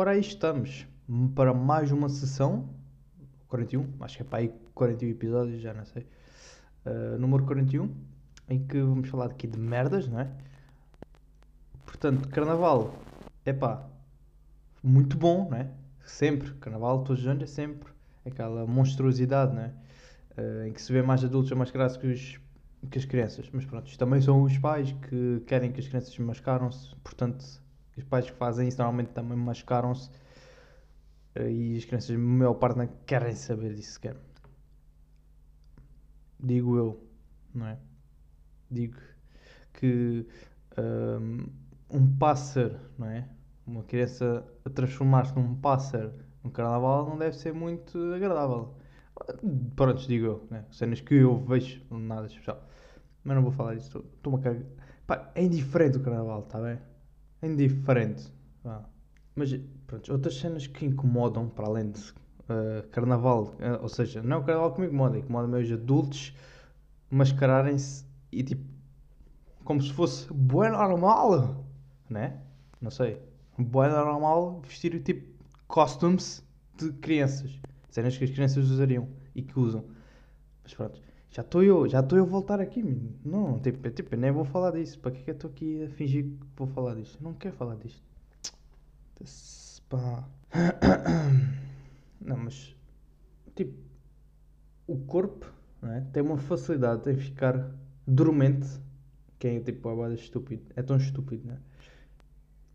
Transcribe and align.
ora 0.00 0.12
aí 0.12 0.20
estamos 0.20 0.86
para 1.34 1.52
mais 1.52 1.92
uma 1.92 2.08
sessão 2.08 2.70
41, 3.48 3.86
acho 4.00 4.16
que 4.16 4.22
é 4.22 4.24
para 4.24 4.38
aí 4.38 4.54
41 4.72 5.10
episódios, 5.10 5.60
já 5.60 5.74
não 5.74 5.84
sei. 5.84 6.06
Uh, 6.86 7.18
número 7.18 7.44
41, 7.44 7.94
em 8.48 8.66
que 8.66 8.80
vamos 8.80 9.10
falar 9.10 9.26
aqui 9.26 9.46
de 9.46 9.58
merdas, 9.58 10.08
não 10.08 10.20
é? 10.20 10.30
Portanto, 11.84 12.30
carnaval 12.30 12.94
é 13.44 13.52
pá, 13.52 13.86
muito 14.82 15.18
bom, 15.18 15.50
não 15.50 15.58
é? 15.58 15.68
Sempre, 16.06 16.50
carnaval 16.54 17.04
todos 17.04 17.20
os 17.20 17.28
anos 17.28 17.42
é 17.42 17.46
sempre 17.46 17.92
aquela 18.24 18.66
monstruosidade, 18.66 19.54
não 19.54 19.62
é? 19.64 19.72
Uh, 20.38 20.66
em 20.68 20.72
que 20.72 20.80
se 20.80 20.90
vê 20.90 21.02
mais 21.02 21.22
adultos 21.22 21.52
a 21.52 21.54
mascarar-se 21.54 21.98
que, 21.98 22.40
que 22.88 22.96
as 22.96 23.04
crianças. 23.04 23.50
Mas 23.52 23.66
pronto, 23.66 23.98
também 23.98 24.22
são 24.22 24.40
os 24.40 24.56
pais 24.56 24.92
que 25.10 25.42
querem 25.46 25.70
que 25.70 25.80
as 25.80 25.86
crianças 25.86 26.16
mascaram-se, 26.18 26.96
portanto, 27.04 27.44
os 28.00 28.04
pais 28.04 28.30
que 28.30 28.36
fazem 28.36 28.68
isso 28.68 28.78
normalmente 28.78 29.10
também 29.10 29.36
mascaram-se 29.36 30.10
uh, 31.38 31.48
e 31.48 31.76
as 31.76 31.84
crianças, 31.84 32.14
a 32.14 32.18
maior 32.18 32.54
parte, 32.54 32.78
não 32.78 32.88
querem 33.06 33.34
saber 33.34 33.74
disso 33.74 33.92
sequer. 33.92 34.16
Digo 36.38 36.76
eu, 36.76 37.06
não 37.54 37.66
é? 37.66 37.78
Digo 38.70 38.96
que 39.74 40.26
um, 40.78 41.46
um 41.90 42.16
pássaro, 42.16 42.78
não 42.98 43.08
é? 43.08 43.28
Uma 43.66 43.82
criança 43.84 44.44
a 44.64 44.70
transformar-se 44.70 45.34
num 45.36 45.54
pássaro 45.56 46.12
no 46.42 46.50
carnaval 46.50 47.08
não 47.08 47.18
deve 47.18 47.36
ser 47.36 47.52
muito 47.52 47.98
agradável. 48.14 48.74
Pronto, 49.76 50.06
digo 50.06 50.26
eu, 50.26 50.46
né? 50.50 50.64
cenas 50.70 51.00
que 51.00 51.14
eu 51.14 51.38
vejo, 51.44 51.82
nada 51.90 52.26
especial. 52.26 52.66
Mas 53.22 53.36
não 53.36 53.42
vou 53.42 53.52
falar 53.52 53.74
disso, 53.74 54.04
estou-me 54.16 54.38
a 54.38 54.42
cagar. 54.42 54.62
É 55.34 55.42
indiferente 55.42 55.98
o 55.98 56.00
carnaval, 56.02 56.40
está 56.40 56.60
bem? 56.60 56.78
É 57.42 57.46
indiferente. 57.46 58.32
Ah. 58.64 58.84
Mas, 59.34 59.58
pronto, 59.86 60.12
outras 60.12 60.36
cenas 60.36 60.66
que 60.66 60.84
incomodam, 60.84 61.48
para 61.48 61.66
além 61.66 61.90
de 61.90 62.00
uh, 62.00 62.86
carnaval, 62.90 63.54
uh, 63.58 63.82
ou 63.82 63.88
seja, 63.88 64.22
não 64.22 64.36
é 64.36 64.40
o 64.40 64.44
carnaval 64.44 64.74
que 64.74 64.80
me 64.80 64.86
incomoda, 64.86 65.18
incomoda-me 65.18 65.62
os 65.62 65.72
adultos 65.72 66.34
mascararem-se 67.10 68.04
e 68.30 68.42
tipo, 68.42 68.64
como 69.64 69.80
se 69.80 69.92
fosse 69.92 70.32
bué 70.32 70.70
normal, 70.70 71.64
né? 72.08 72.40
Não 72.80 72.90
sei, 72.90 73.20
bué 73.58 73.88
normal 73.88 74.60
vestir 74.62 75.00
tipo 75.02 75.28
costumes 75.66 76.44
de 76.76 76.92
crianças, 76.92 77.58
cenas 77.90 78.16
que 78.16 78.24
as 78.24 78.30
crianças 78.30 78.68
usariam 78.70 79.08
e 79.34 79.42
que 79.42 79.58
usam. 79.58 79.84
Mas 80.62 80.74
pronto, 80.74 81.00
já 81.30 81.42
estou 81.42 81.62
eu, 81.62 81.88
já 81.88 82.00
estou 82.00 82.18
eu 82.18 82.24
a 82.24 82.28
voltar 82.28 82.60
aqui, 82.60 82.82
menino. 82.82 83.14
Não, 83.24 83.58
tipo, 83.60 83.88
tipo, 83.90 84.16
nem 84.16 84.32
vou 84.32 84.44
falar 84.44 84.72
disso. 84.72 84.98
Para 84.98 85.12
que 85.12 85.18
é 85.18 85.22
que 85.22 85.30
eu 85.30 85.34
estou 85.34 85.50
aqui 85.50 85.84
a 85.84 85.88
fingir 85.90 86.24
que 86.24 86.46
vou 86.56 86.66
falar 86.66 86.94
disto? 86.96 87.22
Não 87.22 87.34
quero 87.34 87.54
falar 87.54 87.76
disto. 87.76 88.02
Pá. 89.88 90.28
Não, 92.20 92.36
mas 92.36 92.76
tipo, 93.54 93.78
o 94.86 94.98
corpo 94.98 95.46
é? 95.82 96.00
tem 96.12 96.22
uma 96.22 96.36
facilidade 96.36 97.08
em 97.10 97.16
ficar 97.16 97.74
dormente. 98.06 98.68
Quem 99.38 99.56
é 99.56 99.60
tipo 99.60 99.88
a 99.88 100.12
estúpido, 100.12 100.62
é 100.76 100.82
tão 100.82 100.96
estúpido, 100.96 101.46
né? 101.46 101.58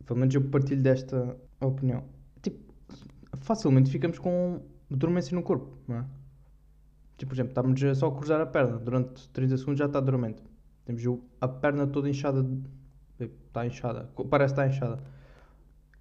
Pelo 0.05 0.19
menos 0.19 0.33
eu 0.33 0.41
partilho 0.49 0.81
desta 0.81 1.37
opinião. 1.59 2.03
Tipo, 2.41 2.73
facilmente 3.37 3.91
ficamos 3.91 4.17
com 4.17 4.61
dormência 4.89 5.35
no 5.35 5.43
corpo, 5.43 5.77
não 5.87 5.97
é? 5.97 6.05
Tipo, 7.17 7.29
por 7.29 7.35
exemplo, 7.35 7.51
estamos 7.51 7.97
só 7.97 8.07
a 8.07 8.15
cruzar 8.15 8.41
a 8.41 8.45
perna, 8.45 8.77
durante 8.77 9.29
30 9.29 9.57
segundos 9.57 9.79
já 9.79 9.85
está 9.85 9.99
dormente. 9.99 10.43
Temos 10.85 11.03
a 11.41 11.47
perna 11.47 11.87
toda 11.87 12.09
inchada, 12.09 12.45
está 13.19 13.65
inchada, 13.65 14.09
parece 14.29 14.53
estar 14.53 14.67
inchada. 14.67 15.03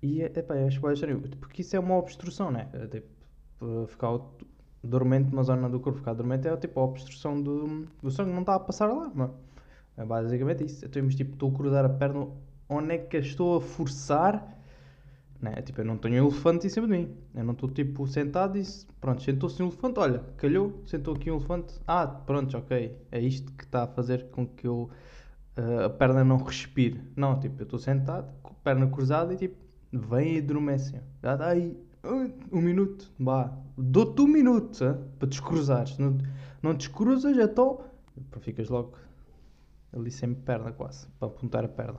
E 0.03 0.23
é, 0.23 0.27
epá, 0.27 0.55
acho 0.67 0.81
que 0.81 0.93
estranho, 0.93 1.21
porque 1.41 1.63
isso 1.63 1.75
é 1.77 1.81
uma 1.81 1.97
obstrução, 1.97 2.51
né? 2.51 2.69
É, 2.75 2.87
tipo, 2.87 3.09
ficar 3.87 4.19
dormente 4.83 5.33
uma 5.33 5.43
zona 5.43 5.69
do 5.69 5.81
corpo, 5.81 5.99
ficar 5.99 6.13
dormente 6.15 6.47
é 6.47 6.57
tipo 6.57 6.79
a 6.79 6.85
obstrução 6.85 7.41
do, 7.41 7.87
do 8.03 8.11
sangue, 8.11 8.31
não 8.33 8.41
está 8.41 8.55
a 8.55 8.61
passar 8.61 8.87
lá, 8.93 9.11
não 9.15 9.35
é? 9.97 10.05
basicamente 10.05 10.65
isso. 10.65 10.85
Então, 10.85 11.09
tipo, 11.09 11.33
estou 11.33 11.51
a 11.51 11.55
cruzar 11.55 11.85
a 11.85 11.89
perna, 11.89 12.29
onde 12.69 12.95
é 12.95 12.99
que 12.99 13.17
estou 13.17 13.57
a 13.57 13.61
forçar? 13.61 14.59
Né? 15.45 15.61
Tipo, 15.61 15.83
eu 15.83 15.85
não 15.85 15.99
tenho 15.99 16.25
um 16.25 16.29
elefante 16.29 16.67
em 16.67 16.71
cima 16.71 16.87
de 16.87 16.93
mim. 16.95 17.15
Eu 17.35 17.45
não 17.45 17.53
estou 17.53 17.69
tipo 17.69 18.07
sentado 18.07 18.57
e 18.57 18.63
pronto, 18.99 19.23
sentou-se 19.23 19.63
um 19.63 19.67
elefante, 19.67 20.01
olha, 20.01 20.25
calhou, 20.39 20.81
sentou 20.87 21.15
aqui 21.15 21.31
um 21.31 21.37
elefante. 21.37 21.75
Ah, 21.87 22.07
pronto, 22.07 22.57
ok. 22.57 22.99
É 23.13 23.21
isto 23.21 23.53
que 23.53 23.65
está 23.65 23.83
a 23.83 23.87
fazer 23.87 24.31
com 24.31 24.47
que 24.47 24.67
eu 24.67 24.89
uh, 25.59 25.85
a 25.85 25.91
perna 25.91 26.25
não 26.25 26.39
respire. 26.39 26.99
Não, 27.15 27.39
tipo, 27.39 27.61
eu 27.61 27.65
estou 27.65 27.79
sentado, 27.79 28.33
com 28.43 28.53
a 28.53 28.57
perna 28.65 28.87
cruzada 28.87 29.35
e 29.35 29.37
tipo, 29.37 29.57
vem 29.93 30.37
e 30.37 30.39
adormece. 30.39 30.99
Já 31.23 31.37
dá 31.37 31.49
aí 31.49 31.77
um 32.51 32.63
minuto, 32.63 33.13
vá. 33.21 33.53
Dou-te 33.77 34.23
um 34.23 34.27
minuto 34.27 34.83
hein, 34.83 34.97
para 35.19 35.29
descruzares. 35.29 35.99
Não, 35.99 36.17
não 36.63 36.73
descruzas, 36.73 37.37
então. 37.37 37.83
Ficas 38.41 38.71
logo 38.71 38.95
ali 39.93 40.11
sem 40.11 40.33
perna 40.33 40.73
quase, 40.73 41.07
para 41.19 41.29
apontar 41.29 41.65
a 41.67 41.69
perna. 41.69 41.99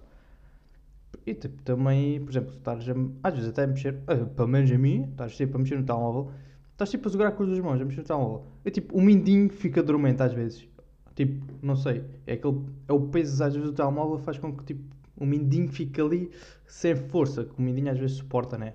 E 1.26 1.34
tipo, 1.34 1.62
também, 1.64 2.22
por 2.22 2.30
exemplo, 2.30 2.54
estás 2.54 2.86
às 3.24 3.34
vezes 3.34 3.50
até 3.50 3.64
a 3.64 3.68
mexer, 3.68 3.96
uh, 3.96 4.26
pelo 4.28 4.48
menos 4.48 4.72
a 4.72 4.78
mim, 4.78 5.08
estás 5.10 5.36
tipo 5.36 5.58
a 5.58 5.60
mexer 5.60 5.80
no 5.80 5.84
telemóvel, 5.84 6.32
estás 6.72 6.92
tipo 6.92 7.08
a 7.08 7.12
segurar 7.12 7.32
com 7.32 7.44
as 7.44 7.50
duas 7.50 7.60
mãos, 7.62 7.82
a 7.82 7.86
mexer 7.86 8.02
no 8.02 8.08
telemóvel. 8.08 8.46
É 8.64 8.70
tipo, 8.70 8.96
o 8.96 9.02
mindinho 9.02 9.50
fica 9.50 9.82
dormente 9.82 10.22
às 10.22 10.34
vezes. 10.34 10.68
Tipo, 11.16 11.44
não 11.64 11.76
sei, 11.76 12.04
é 12.28 12.34
aquele, 12.34 12.62
é 12.88 12.94
o 12.94 13.00
peso 13.00 13.44
às 13.44 13.56
vezes 13.56 13.72
do 13.72 13.76
telemóvel 13.76 14.20
faz 14.20 14.38
com 14.38 14.56
que 14.56 14.66
tipo, 14.66 14.84
o 15.18 15.26
mindinho 15.26 15.68
fique 15.70 16.00
ali 16.00 16.30
sem 16.68 16.96
força, 16.96 17.46
que 17.46 17.58
o 17.58 17.62
mindinho 17.62 17.90
às 17.90 17.98
vezes 17.98 18.18
suporta, 18.18 18.58
né? 18.58 18.74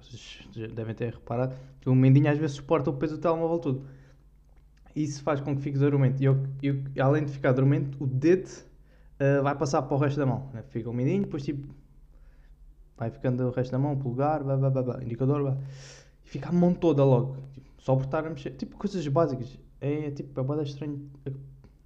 Vocês 0.00 0.72
devem 0.72 0.94
ter 0.94 1.12
reparado 1.12 1.54
que 1.80 1.88
o 1.88 1.94
mindinho 1.94 2.30
às 2.30 2.38
vezes 2.38 2.56
suporta 2.56 2.90
o 2.90 2.94
peso 2.94 3.16
do 3.16 3.20
telemóvel 3.20 3.58
todo. 3.58 3.84
Isso 4.96 5.22
faz 5.22 5.40
com 5.40 5.54
que 5.54 5.62
fiques 5.62 5.80
dormente. 5.80 6.22
E 6.22 6.26
eu, 6.26 6.42
eu, 6.62 6.82
além 7.00 7.24
de 7.24 7.32
ficar 7.32 7.52
dormente, 7.52 7.96
o 8.00 8.06
dedo 8.06 8.48
uh, 8.48 9.42
vai 9.42 9.54
passar 9.56 9.82
para 9.82 9.96
o 9.96 9.98
resto 9.98 10.18
da 10.18 10.26
mão. 10.26 10.50
Né? 10.52 10.62
Fica 10.68 10.90
o 10.90 10.92
mindinho, 10.92 11.22
depois 11.22 11.44
tipo 11.44 11.66
vai 13.02 13.10
ficando 13.10 13.44
o 13.48 13.50
resto 13.50 13.72
da 13.72 13.78
mão, 13.80 13.98
polegar, 13.98 14.44
blá, 14.44 14.56
blá, 14.56 14.70
blá, 14.70 14.82
blá, 14.82 15.02
indicador, 15.02 15.42
blá, 15.42 15.58
e 16.24 16.28
fica 16.28 16.50
a 16.50 16.52
mão 16.52 16.72
toda 16.72 17.04
logo. 17.04 17.36
Tipo, 17.52 17.68
só 17.78 17.96
por 17.96 18.04
estar 18.04 18.24
a 18.24 18.30
mexer. 18.30 18.52
Tipo, 18.52 18.76
coisas 18.76 19.06
básicas. 19.08 19.58
É 19.80 20.12
tipo, 20.12 20.38
é 20.38 20.44
bada 20.44 20.62
estranho 20.62 21.10
a, 21.26 21.30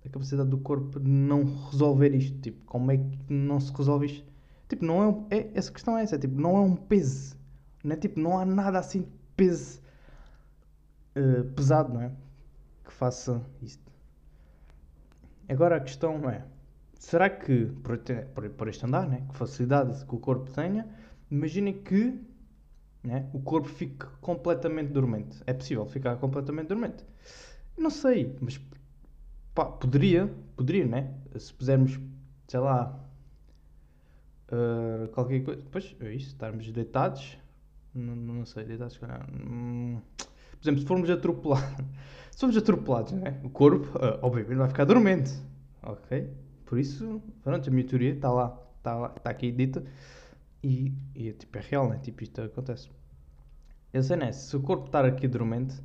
a, 0.06 0.10
capacidade 0.10 0.50
do 0.50 0.59
corpo 0.59 1.00
de 1.00 1.09
não 1.09 1.44
resolver 1.71 2.15
isto. 2.15 2.38
Tipo, 2.41 2.66
como 2.66 2.91
é 2.93 2.99
que 2.99 3.32
não 3.32 3.59
se 3.59 3.72
resolve 3.72 4.06
isto? 4.06 4.31
Tipo, 4.69 4.84
não 4.84 5.03
é, 5.03 5.06
um, 5.09 5.27
é 5.31 5.50
essa 5.54 5.72
questão 5.72 5.97
é 5.97 6.03
essa, 6.03 6.19
tipo, 6.19 6.38
não 6.38 6.56
é 6.59 6.60
um 6.60 6.77
peso. 6.77 7.34
Não 7.83 7.94
é 7.94 7.97
tipo, 7.97 8.21
não 8.21 8.38
há 8.38 8.44
nada 8.44 8.78
assim 8.78 9.03
de 9.03 9.09
peso 9.34 9.81
uh, 11.16 11.44
pesado, 11.53 11.94
não 11.94 12.03
é? 12.03 12.12
Que 12.84 12.93
faça 12.93 13.41
isto. 13.62 13.91
Agora 15.48 15.77
a 15.77 15.81
questão 15.81 16.28
é, 16.28 16.44
será 16.98 17.31
que, 17.31 17.66
por, 17.83 17.98
por, 18.34 18.50
por 18.50 18.69
este 18.69 18.84
andar, 18.84 19.09
né, 19.09 19.22
que 19.28 19.37
facilidade 19.37 20.04
que 20.04 20.15
o 20.15 20.19
corpo 20.19 20.50
tenha, 20.50 20.87
imaginem 21.31 21.73
que 21.73 22.21
né, 23.03 23.29
o 23.33 23.41
corpo 23.41 23.69
fique 23.69 24.05
completamente 24.21 24.93
dormente. 24.93 25.43
É 25.47 25.53
possível 25.53 25.87
ficar 25.87 26.17
completamente 26.17 26.69
dormente? 26.69 27.05
Não 27.79 27.91
sei, 27.91 28.37
mas 28.41 28.61
pá, 29.55 29.67
poderia, 29.67 30.33
poderia, 30.57 30.87
né? 30.87 31.15
Se 31.39 31.53
pusermos, 31.53 31.99
sei 32.49 32.61
lá, 32.61 32.99
uh, 34.51 35.09
qualquer 35.09 35.43
coisa. 35.45 35.63
Depois, 35.63 35.95
é 36.01 36.13
isso, 36.13 36.29
estarmos 36.29 36.71
deitados, 36.71 37.39
não, 37.95 38.17
não 38.17 38.45
sei, 38.45 38.65
deitados, 38.65 38.99
hum, 39.33 40.01
por 40.17 40.63
exemplo, 40.63 40.81
se 40.81 40.87
formos 40.87 41.11
atropelados, 41.11 41.84
se 42.33 42.41
formos 42.41 42.57
atropelados, 42.57 43.13
né? 43.13 43.41
O 43.45 43.51
corpo, 43.51 43.87
uh, 43.99 44.19
obviamente, 44.22 44.57
vai 44.57 44.69
ficar 44.69 44.84
dormente, 44.84 45.33
ok? 45.83 46.29
Por 46.65 46.79
isso, 46.79 47.22
pronto, 47.45 47.69
a 47.69 47.72
minha 47.72 47.87
teoria 47.87 48.15
está 48.15 48.33
lá, 48.33 48.59
está 48.79 49.13
está 49.17 49.31
aqui 49.31 49.53
dita 49.53 49.84
e, 50.63 50.93
e 51.15 51.33
tipo, 51.33 51.59
é 51.59 51.61
real, 51.61 51.89
né? 51.89 51.99
Tipo, 52.03 52.23
isto 52.23 52.41
acontece. 52.41 52.91
Eu 53.93 54.03
sei, 54.03 54.17
né? 54.17 54.33
Se 54.33 54.57
o 54.57 54.61
corpo 54.61 54.87
estar 54.87 55.05
aqui 55.05 55.29
dormente, 55.29 55.81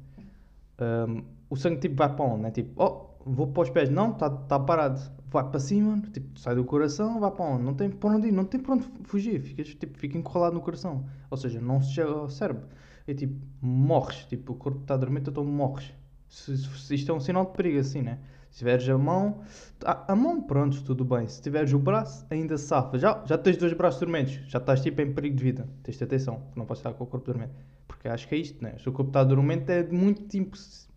um, 0.80 1.24
o 1.50 1.56
sangue 1.56 1.80
tipo 1.80 1.96
vai 1.96 2.14
para 2.14 2.26
onde, 2.26 2.42
né? 2.44 2.52
Tipo, 2.52 2.84
oh, 2.84 3.12
vou 3.26 3.48
para 3.48 3.64
os 3.64 3.70
pés, 3.70 3.90
não, 3.90 4.12
está 4.12 4.30
tá 4.30 4.60
parado, 4.60 5.00
vai 5.30 5.50
para 5.50 5.60
cima, 5.60 6.02
tipo, 6.12 6.40
sai 6.40 6.56
do 6.56 6.66
coração, 6.66 7.20
vai 7.20 7.32
para 7.32 7.46
onde? 7.46 7.64
Não 7.64 7.74
tem 7.74 7.90
para 7.90 8.10
onde 8.10 8.28
ir, 8.28 8.32
não 8.32 8.46
tem 8.46 8.60
para 8.60 8.74
onde 8.74 8.86
fugir, 9.04 9.40
ficas, 9.42 9.70
tipo, 9.76 9.98
fica 9.98 10.18
encolado 10.18 10.56
no 10.56 10.62
coração. 10.62 11.06
Ou 11.30 11.38
seja, 11.38 11.62
não 11.62 11.82
se 11.82 11.94
chega 11.94 12.10
ao 12.12 12.30
cérebro. 12.30 12.68
É 13.08 13.14
tipo, 13.14 13.36
morres, 13.62 14.26
tipo, 14.26 14.54
o 14.54 14.56
corpo 14.56 14.82
está 14.82 14.98
dormente, 14.98 15.30
então 15.30 15.44
morres. 15.46 15.92
Se, 16.30 16.58
se, 16.58 16.96
isto 16.96 17.12
é 17.12 17.16
um 17.16 17.20
sinal 17.20 17.46
de 17.46 17.52
perigo, 17.54 17.80
assim, 17.80 18.02
né? 18.02 18.20
Se 18.51 18.59
tiveres 18.59 18.88
a 18.89 18.98
mão, 18.98 19.42
a, 19.86 20.12
a 20.12 20.15
mão, 20.15 20.42
pronto, 20.42 20.83
tudo 20.83 21.06
bem. 21.06 21.25
Se 21.25 21.42
tiveres 21.42 21.71
o 21.71 21.80
braço, 21.80 22.25
ainda 22.30 22.57
safa. 22.57 23.00
Já, 23.00 23.24
já 23.25 23.38
tens 23.38 23.56
dois 23.56 23.71
braços 23.71 24.00
dormentes, 24.01 24.45
já 24.50 24.59
estás 24.59 24.81
tipo 24.81 25.01
em 25.01 25.13
perigo 25.13 25.38
de 25.38 25.44
vida. 25.44 25.69
Tens 25.81 25.98
de 25.98 26.03
atenção, 26.03 26.44
não 26.53 26.65
podes 26.65 26.81
estar 26.81 26.94
com 26.94 27.06
o 27.06 27.07
corpo 27.07 27.25
dormente. 27.25 27.53
Porque 27.88 28.09
acho 28.09 28.27
que 28.27 28.36
é 28.36 28.38
isto, 28.38 28.62
né? 28.62 28.75
Se 28.77 28.89
o 28.89 28.92
corpo 28.92 29.09
está 29.09 29.24
dormente, 29.24 29.71
é 29.71 29.83
muito, 29.88 30.21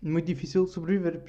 muito 0.03 0.27
difícil 0.27 0.67
sobreviver. 0.67 1.23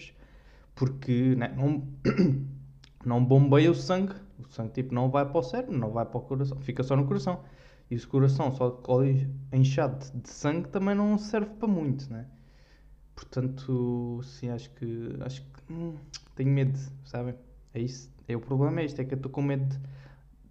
Porque 0.73 1.35
né? 1.35 1.53
não, 1.55 1.87
não 3.05 3.23
bombeia 3.23 3.71
o 3.71 3.75
sangue 3.75 4.13
O 4.39 4.49
sangue 4.49 4.73
tipo 4.73 4.93
não 4.93 5.09
vai 5.09 5.25
para 5.25 5.39
o 5.39 5.43
cérebro, 5.43 5.77
não 5.77 5.91
vai 5.91 6.05
para 6.05 6.17
o 6.17 6.21
coração, 6.21 6.59
fica 6.59 6.81
só 6.81 6.95
no 6.95 7.05
coração. 7.05 7.43
E 7.89 7.99
se 7.99 8.05
o 8.05 8.09
coração 8.09 8.51
só 8.51 8.81
inchado 9.53 10.05
de 10.15 10.29
sangue 10.29 10.69
também 10.69 10.95
não 10.95 11.19
serve 11.19 11.51
para 11.53 11.67
muito, 11.67 12.11
né? 12.11 12.25
Portanto, 13.15 14.21
sim, 14.23 14.49
acho 14.49 14.71
que 14.71 15.15
acho 15.21 15.41
que 15.43 15.54
hum, 15.69 15.95
tenho 16.35 16.49
medo, 16.49 16.77
sabem? 17.05 17.35
É 17.73 17.79
isso. 17.79 18.09
É 18.27 18.35
o 18.35 18.39
problema 18.39 18.81
é 18.81 18.85
isto, 18.85 18.99
é 18.99 19.05
que 19.05 19.13
eu 19.13 19.17
estou 19.17 19.31
com 19.31 19.41
medo 19.41 19.75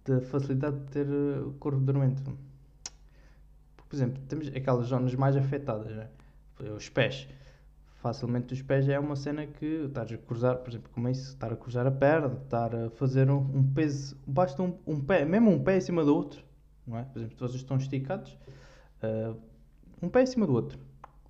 da 0.05 0.21
facilidade 0.21 0.79
de 0.79 0.85
ter 0.85 1.07
o 1.09 1.53
corpo 1.59 1.79
dormente. 1.79 2.21
Por 3.89 3.95
exemplo, 3.95 4.21
temos 4.27 4.47
aquelas 4.49 4.87
zonas 4.87 5.13
mais 5.15 5.35
afetadas, 5.35 5.95
né? 5.95 6.07
os 6.75 6.89
pés. 6.89 7.27
Facilmente 7.95 8.53
os 8.53 8.61
pés 8.61 8.87
é 8.87 8.99
uma 8.99 9.15
cena 9.15 9.47
que 9.47 9.65
estás 9.65 10.11
a 10.11 10.17
cruzar, 10.17 10.57
por 10.57 10.69
exemplo, 10.69 10.91
como 10.93 11.07
é 11.07 11.11
isso, 11.11 11.31
estar 11.31 11.51
a 11.51 11.55
cruzar 11.55 11.87
a 11.87 11.91
perna, 11.91 12.39
estar 12.43 12.75
a 12.75 12.89
fazer 12.91 13.31
um, 13.31 13.37
um 13.37 13.73
peso, 13.73 14.15
basta 14.27 14.61
um, 14.61 14.77
um, 14.85 15.01
pé, 15.01 15.25
mesmo 15.25 15.49
um 15.49 15.63
pé 15.63 15.77
em 15.77 15.81
cima 15.81 16.05
do 16.05 16.15
outro, 16.15 16.43
não 16.85 16.99
é? 16.99 17.03
Por 17.03 17.17
exemplo, 17.17 17.35
vocês 17.39 17.55
estão 17.61 17.77
esticados, 17.77 18.37
uh, 19.01 19.35
um 20.01 20.07
pé 20.07 20.21
em 20.21 20.25
cima 20.27 20.45
do 20.45 20.53
outro, 20.53 20.77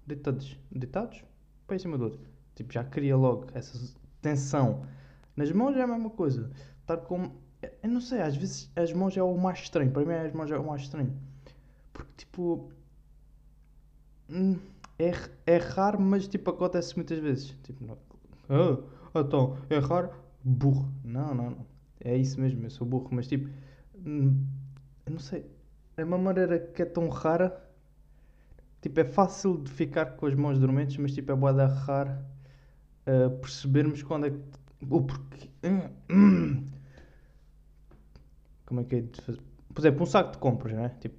deitados, 0.06 0.60
deitados, 0.70 1.20
um 1.20 1.68
pé 1.68 1.76
em 1.76 1.80
cima 1.80 1.98
do 1.98 2.04
outro, 2.04 2.20
tipo, 2.56 2.74
já 2.74 2.84
cria 2.84 3.16
logo 3.16 3.48
essa 3.54 3.78
tensão. 4.22 4.86
Nas 5.36 5.52
mãos 5.52 5.76
é 5.76 5.82
a 5.82 5.88
mesma 5.88 6.10
coisa, 6.10 6.50
estar 6.82 6.98
com, 6.98 7.32
eu 7.62 7.90
não 7.90 8.02
sei, 8.02 8.22
às 8.22 8.36
vezes 8.36 8.72
as 8.76 8.92
mãos 8.94 9.16
é 9.18 9.22
o 9.22 9.38
mais 9.38 9.60
estranho, 9.60 9.92
para 9.92 10.06
mim 10.06 10.14
as 10.14 10.34
mãos 10.34 10.50
é 10.50 10.58
o 10.58 10.66
mais 10.66 10.84
estranho, 10.84 11.14
porque 11.94 12.12
tipo, 12.18 12.72
hum, 14.30 14.58
é, 14.98 15.12
é 15.46 15.58
raro, 15.58 16.00
mas 16.00 16.28
tipo 16.28 16.50
acontece 16.50 16.96
muitas 16.96 17.20
vezes, 17.20 17.54
tipo, 17.64 17.86
ah, 18.50 18.80
então, 19.20 19.58
é 19.70 19.78
raro, 19.78 20.10
burro, 20.44 20.90
não, 21.04 21.36
não, 21.36 21.50
não, 21.52 21.66
é 22.00 22.16
isso 22.16 22.40
mesmo, 22.40 22.66
eu 22.66 22.70
sou 22.70 22.88
burro, 22.88 23.10
mas 23.12 23.28
tipo, 23.28 23.50
hum, 24.06 24.46
eu 25.06 25.12
não 25.12 25.20
sei, 25.20 25.46
é 25.98 26.04
uma 26.04 26.18
maneira 26.18 26.60
que 26.60 26.82
é 26.82 26.86
tão 26.86 27.08
rara. 27.10 27.62
Tipo, 28.82 29.00
é 29.00 29.04
fácil 29.04 29.58
de 29.58 29.72
ficar 29.72 30.06
com 30.18 30.26
as 30.28 30.36
mãos 30.36 30.60
dormentes, 30.60 30.98
mas 30.98 31.14
tipo, 31.14 31.32
é 31.32 31.36
boa 31.36 31.52
de 31.54 31.66
raro 31.66 32.16
uh, 33.08 33.30
percebermos 33.40 34.04
quando 34.04 34.28
é 34.28 34.30
que. 34.32 34.40
O 34.90 35.02
porquê. 35.02 35.50
Como 38.66 38.82
é 38.82 38.84
que 38.84 38.96
é 38.96 39.02
de 39.02 39.22
fazer? 39.22 39.42
Por 39.74 39.82
exemplo, 39.82 40.04
um 40.04 40.06
saco 40.06 40.32
de 40.32 40.38
compras, 40.38 40.74
né? 40.74 40.90
Tipo, 41.00 41.16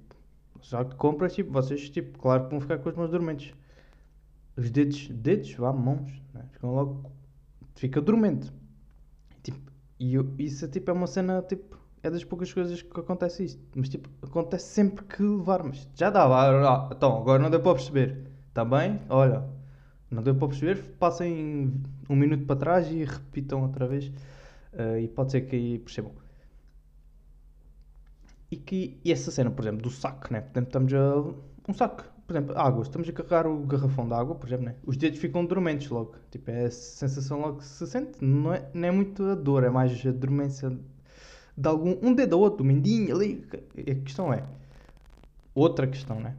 um 0.57 0.63
saco 0.63 0.91
de 0.91 0.95
compras, 0.95 1.33
tipo, 1.33 1.51
vocês, 1.51 1.89
tipo, 1.89 2.17
claro 2.19 2.45
que 2.45 2.51
vão 2.51 2.59
ficar 2.59 2.77
com 2.79 2.89
as 2.89 2.95
mãos 2.95 3.09
dormentes. 3.09 3.53
Os 4.55 4.69
dedos, 4.69 5.07
dedos, 5.09 5.53
vá, 5.53 5.71
mãos, 5.71 6.11
né? 6.33 6.45
Ficam 6.51 6.73
logo. 6.73 7.11
Fica 7.75 8.01
dormente. 8.01 8.51
Tipo, 9.43 9.71
e 9.99 10.15
eu, 10.15 10.33
isso, 10.39 10.67
tipo, 10.67 10.89
é 10.89 10.93
uma 10.93 11.07
cena, 11.07 11.41
tipo 11.43 11.77
é 12.03 12.09
das 12.09 12.23
poucas 12.23 12.51
coisas 12.53 12.81
que 12.81 12.99
acontece 12.99 13.43
isto. 13.43 13.61
Mas 13.75 13.89
tipo, 13.89 14.09
acontece 14.21 14.65
sempre 14.73 15.05
que 15.05 15.21
levarmos. 15.21 15.87
Já 15.95 16.09
dava, 16.09 16.89
então, 16.93 17.17
agora 17.17 17.41
não 17.41 17.49
deu 17.49 17.61
para 17.61 17.73
perceber. 17.73 18.31
Está 18.49 18.65
bem? 18.65 19.01
Olha, 19.09 19.43
não 20.09 20.23
deu 20.23 20.33
para 20.35 20.47
perceber, 20.47 20.81
passem 20.97 21.73
um 22.09 22.15
minuto 22.15 22.45
para 22.45 22.55
trás 22.55 22.87
e 22.89 23.03
repitam 23.03 23.61
outra 23.61 23.87
vez. 23.87 24.07
Uh, 24.73 24.99
e 25.01 25.07
pode 25.07 25.31
ser 25.31 25.41
que 25.41 25.55
aí 25.55 25.79
percebam. 25.79 26.13
E 28.49 28.55
que 28.55 28.99
e 29.03 29.11
essa 29.11 29.31
cena, 29.31 29.51
por 29.51 29.63
exemplo, 29.63 29.81
do 29.81 29.89
saco, 29.89 30.31
né? 30.31 30.41
Portanto, 30.41 30.67
estamos 30.67 30.93
a. 30.93 31.33
Um 31.67 31.73
saco, 31.73 32.05
por 32.25 32.33
exemplo, 32.33 32.57
água. 32.57 32.83
Estamos 32.83 33.09
a 33.09 33.11
carregar 33.11 33.47
o 33.47 33.59
garrafão 33.65 34.07
de 34.07 34.13
água, 34.13 34.35
por 34.35 34.47
exemplo, 34.47 34.65
né? 34.65 34.75
Os 34.85 34.95
dedos 34.95 35.19
ficam 35.19 35.45
dormentes 35.45 35.89
logo. 35.89 36.15
Tipo, 36.31 36.51
é 36.51 36.65
a 36.65 36.71
sensação 36.71 37.41
logo 37.41 37.57
que 37.57 37.65
se 37.65 37.85
sente. 37.87 38.23
Não 38.23 38.53
é, 38.53 38.69
não 38.73 38.87
é 38.87 38.91
muito 38.91 39.23
a 39.23 39.35
dor, 39.35 39.63
é 39.63 39.69
mais 39.69 40.05
a 40.05 40.11
dormência 40.11 40.69
de 40.69 41.67
algum. 41.67 41.97
Um 42.01 42.13
dedo 42.13 42.33
ou 42.33 42.43
outro, 42.43 42.63
um 42.63 42.67
mindinho 42.67 43.13
ali. 43.13 43.45
A 43.77 43.95
questão 43.95 44.33
é. 44.33 44.45
Outra 45.53 45.87
questão, 45.87 46.19
né? 46.21 46.35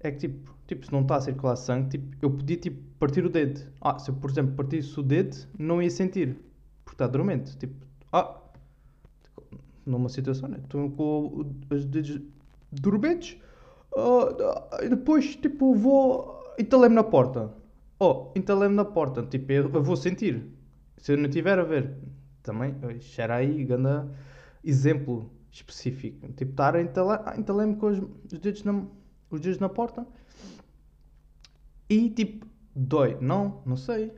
É 0.00 0.10
que 0.10 0.18
tipo, 0.18 0.54
tipo 0.66 0.86
se 0.86 0.92
não 0.92 1.02
está 1.02 1.16
a 1.16 1.20
circular 1.20 1.56
sangue, 1.56 1.90
tipo, 1.90 2.16
eu 2.22 2.30
podia 2.30 2.56
tipo, 2.56 2.82
partir 2.98 3.24
o 3.24 3.28
dedo. 3.28 3.60
Ah, 3.80 3.98
se 3.98 4.10
eu, 4.10 4.14
por 4.14 4.30
exemplo, 4.30 4.54
partisse 4.54 4.98
o 4.98 5.02
dedo, 5.02 5.36
não 5.58 5.82
ia 5.82 5.90
sentir. 5.90 6.36
Porque 6.84 6.94
está 6.94 7.06
dormente. 7.06 7.56
Tipo, 7.58 7.74
ah. 8.12 8.36
Numa 9.84 10.08
situação, 10.08 10.48
né? 10.48 10.58
Estou 10.62 10.90
com 10.90 11.46
os 11.70 11.84
dedos 11.84 12.20
dormentes. 12.72 13.38
Uh, 13.92 14.84
e 14.84 14.88
depois, 14.88 15.36
tipo, 15.36 15.74
vou. 15.74 16.40
Entalei-me 16.58 16.94
na 16.94 17.04
porta. 17.04 17.52
Oh, 17.98 18.30
entalei-me 18.36 18.74
na 18.74 18.84
porta. 18.84 19.22
Tipo, 19.22 19.52
eu, 19.52 19.70
eu 19.72 19.82
vou 19.82 19.96
sentir. 19.96 20.44
Se 20.98 21.12
eu 21.12 21.18
não 21.18 21.28
tiver 21.28 21.58
a 21.58 21.62
ver, 21.62 21.94
também, 22.42 22.74
era 23.18 23.36
aí, 23.36 23.64
grande 23.64 24.10
exemplo 24.64 25.30
específico. 25.50 26.28
Tipo, 26.32 26.52
estar 26.52 26.76
a 26.76 26.82
entalar-me 26.82 27.76
com 27.76 27.86
os, 27.86 27.98
os, 27.98 28.38
dedos 28.38 28.62
na, 28.64 28.84
os 29.30 29.40
dedos 29.40 29.58
na 29.58 29.68
porta 29.68 30.06
e 31.88 32.10
tipo, 32.10 32.46
dói. 32.74 33.16
Não, 33.20 33.62
não 33.66 33.76
sei. 33.76 34.12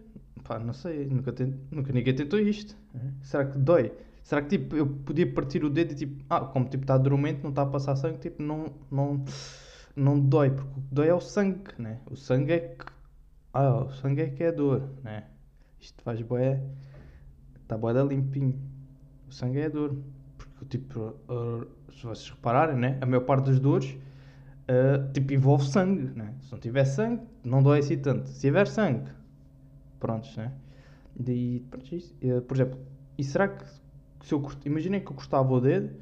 Pá, 0.44 0.58
não 0.58 0.72
sei. 0.72 1.06
Nunca, 1.06 1.34
nunca 1.70 1.92
ninguém 1.92 2.14
tentou 2.14 2.38
isto. 2.38 2.76
Será 3.22 3.46
que 3.46 3.58
dói? 3.58 3.92
Será 4.22 4.42
que 4.42 4.48
tipo, 4.48 4.76
eu 4.76 4.86
podia 4.86 5.30
partir 5.32 5.64
o 5.64 5.70
dedo 5.70 5.92
e 5.92 5.94
tipo, 5.96 6.24
ah, 6.30 6.40
como 6.40 6.68
tipo 6.68 6.84
está 6.84 6.96
dormente, 6.96 7.42
não 7.42 7.50
está 7.50 7.62
a 7.62 7.66
passar 7.66 7.96
sangue, 7.96 8.18
tipo, 8.18 8.40
não, 8.42 8.72
não, 8.90 9.24
não 9.96 10.20
dói, 10.20 10.50
porque 10.50 10.70
o 10.78 10.82
que 10.82 10.94
dói 10.94 11.08
é 11.08 11.14
o 11.14 11.20
sangue, 11.20 11.70
né? 11.76 11.98
O 12.10 12.16
sangue 12.16 12.52
é 12.52 12.58
que. 12.60 12.86
Ah, 13.52 13.84
o 13.84 13.90
sangue 13.90 14.22
é 14.22 14.28
que 14.28 14.44
é 14.44 14.52
dor, 14.52 14.88
né? 15.02 15.24
Isto 15.80 16.02
faz 16.02 16.22
boé 16.22 16.62
está 17.72 17.76
boeda 17.76 18.02
limpinho. 18.02 18.58
O 19.28 19.32
sangue 19.32 19.60
é 19.60 19.70
duro. 19.70 20.04
Porque, 20.36 20.78
tipo, 20.78 21.14
uh, 21.28 21.66
se 21.92 22.02
vocês 22.02 22.30
repararem, 22.30 22.76
né? 22.76 22.98
A 23.00 23.06
maior 23.06 23.22
parte 23.22 23.46
das 23.46 23.58
dores, 23.58 23.96
uh, 24.68 25.12
tipo, 25.12 25.32
envolve 25.32 25.66
sangue, 25.66 26.16
né? 26.16 26.34
Se 26.42 26.52
não 26.52 26.58
tiver 26.58 26.84
sangue, 26.84 27.22
não 27.44 27.62
dói 27.62 27.80
assim 27.80 27.98
tanto. 27.98 28.28
Se 28.28 28.40
tiver 28.40 28.66
sangue, 28.66 29.10
prontos, 29.98 30.36
né? 30.36 30.52
E, 31.26 31.64
pronto, 31.70 31.86
é 31.92 31.96
isso. 31.96 32.14
Uh, 32.22 32.42
por 32.42 32.56
exemplo, 32.56 32.78
e 33.18 33.24
será 33.24 33.48
que 33.48 33.64
se 34.24 34.32
eu 34.32 34.42
imaginem 34.64 35.00
que 35.00 35.10
eu 35.10 35.14
cortava 35.14 35.52
o 35.52 35.60
dedo 35.60 35.94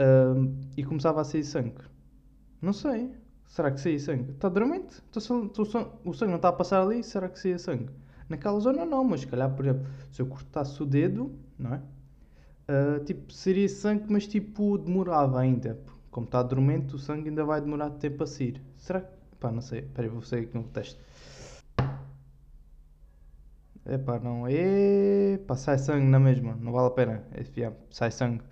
uh, 0.00 0.54
e 0.76 0.84
começava 0.84 1.20
a 1.20 1.24
sair 1.24 1.44
sangue? 1.44 1.82
Não 2.60 2.72
sei. 2.72 3.12
Será 3.46 3.70
que 3.70 3.80
saía 3.80 3.98
sangue? 3.98 4.32
Está 4.32 4.48
dormente? 4.48 5.02
o 5.14 5.20
sangue 5.20 6.30
não 6.30 6.36
está 6.36 6.48
a 6.48 6.52
passar 6.52 6.82
ali? 6.82 7.02
Será 7.02 7.28
que 7.28 7.38
saía 7.38 7.58
sangue? 7.58 7.90
Naquela 8.28 8.58
zona 8.58 8.84
não, 8.84 9.04
mas 9.04 9.20
se 9.20 9.26
calhar, 9.28 9.54
por 9.54 9.64
exemplo, 9.64 9.86
se 10.10 10.20
eu 10.20 10.26
cortasse 10.26 10.82
o 10.82 10.86
dedo, 10.86 11.32
não 11.58 11.74
é? 11.74 11.82
Uh, 12.68 13.04
tipo, 13.04 13.32
seria 13.32 13.68
sangue, 13.68 14.06
mas 14.08 14.26
tipo, 14.26 14.76
demorava 14.78 15.38
ainda. 15.38 15.78
Como 16.16 16.24
está 16.24 16.42
dormente, 16.42 16.94
o 16.94 16.98
sangue 16.98 17.28
ainda 17.28 17.44
vai 17.44 17.60
demorar 17.60 17.90
tempo 17.90 18.24
a 18.24 18.26
sair. 18.26 18.62
Será 18.78 19.02
que. 19.02 19.08
Pá, 19.38 19.52
não 19.52 19.60
sei. 19.60 19.80
Espera 19.80 20.08
aí, 20.08 20.10
vou 20.10 20.22
sair 20.22 20.44
aqui 20.44 20.56
no 20.56 20.64
teste. 20.64 20.98
Epá, 23.84 24.18
não. 24.18 24.48
Epá, 24.48 25.56
sai 25.56 25.76
sangue 25.76 26.06
na 26.06 26.18
mesma. 26.18 26.56
Não 26.58 26.72
vale 26.72 26.86
a 26.86 26.90
pena. 26.90 27.22
É, 27.32 27.70
sai 27.90 28.10
sangue. 28.10 28.42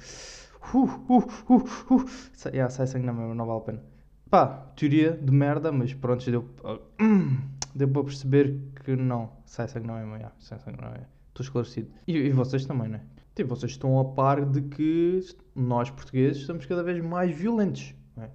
Uh, 0.74 0.84
uh, 1.08 1.24
uh, 1.48 1.94
uh. 1.94 2.08
Sai, 2.34 2.52
yeah, 2.52 2.68
sai 2.68 2.86
sangue 2.86 3.06
na 3.06 3.14
mesma, 3.14 3.34
não 3.34 3.46
vale 3.46 3.60
a 3.60 3.64
pena. 3.64 3.82
Pá, 4.28 4.46
teoria 4.76 5.12
de 5.12 5.32
merda, 5.32 5.72
mas 5.72 5.94
pronto, 5.94 6.30
deu. 6.30 6.42
Uh, 6.62 7.40
deu 7.74 7.88
para 7.88 8.04
perceber 8.04 8.60
que 8.84 8.94
não, 8.94 9.30
sai 9.46 9.68
sangue 9.68 9.86
não 9.86 9.96
é 9.96 10.04
maior, 10.04 10.32
sai 10.38 10.58
sangue 10.58 10.82
não 10.82 10.88
é. 10.88 11.06
Estou 11.30 11.42
esclarecido. 11.42 11.90
E, 12.06 12.14
e 12.14 12.30
vocês 12.30 12.66
também, 12.66 12.90
não 12.90 12.98
é? 12.98 13.13
Tipo, 13.34 13.56
vocês 13.56 13.72
estão 13.72 13.98
a 13.98 14.04
par 14.04 14.44
de 14.44 14.62
que 14.62 15.20
nós 15.54 15.90
portugueses 15.90 16.42
estamos 16.42 16.66
cada 16.66 16.82
vez 16.82 17.02
mais 17.04 17.36
violentos, 17.36 17.94
é? 18.16 18.30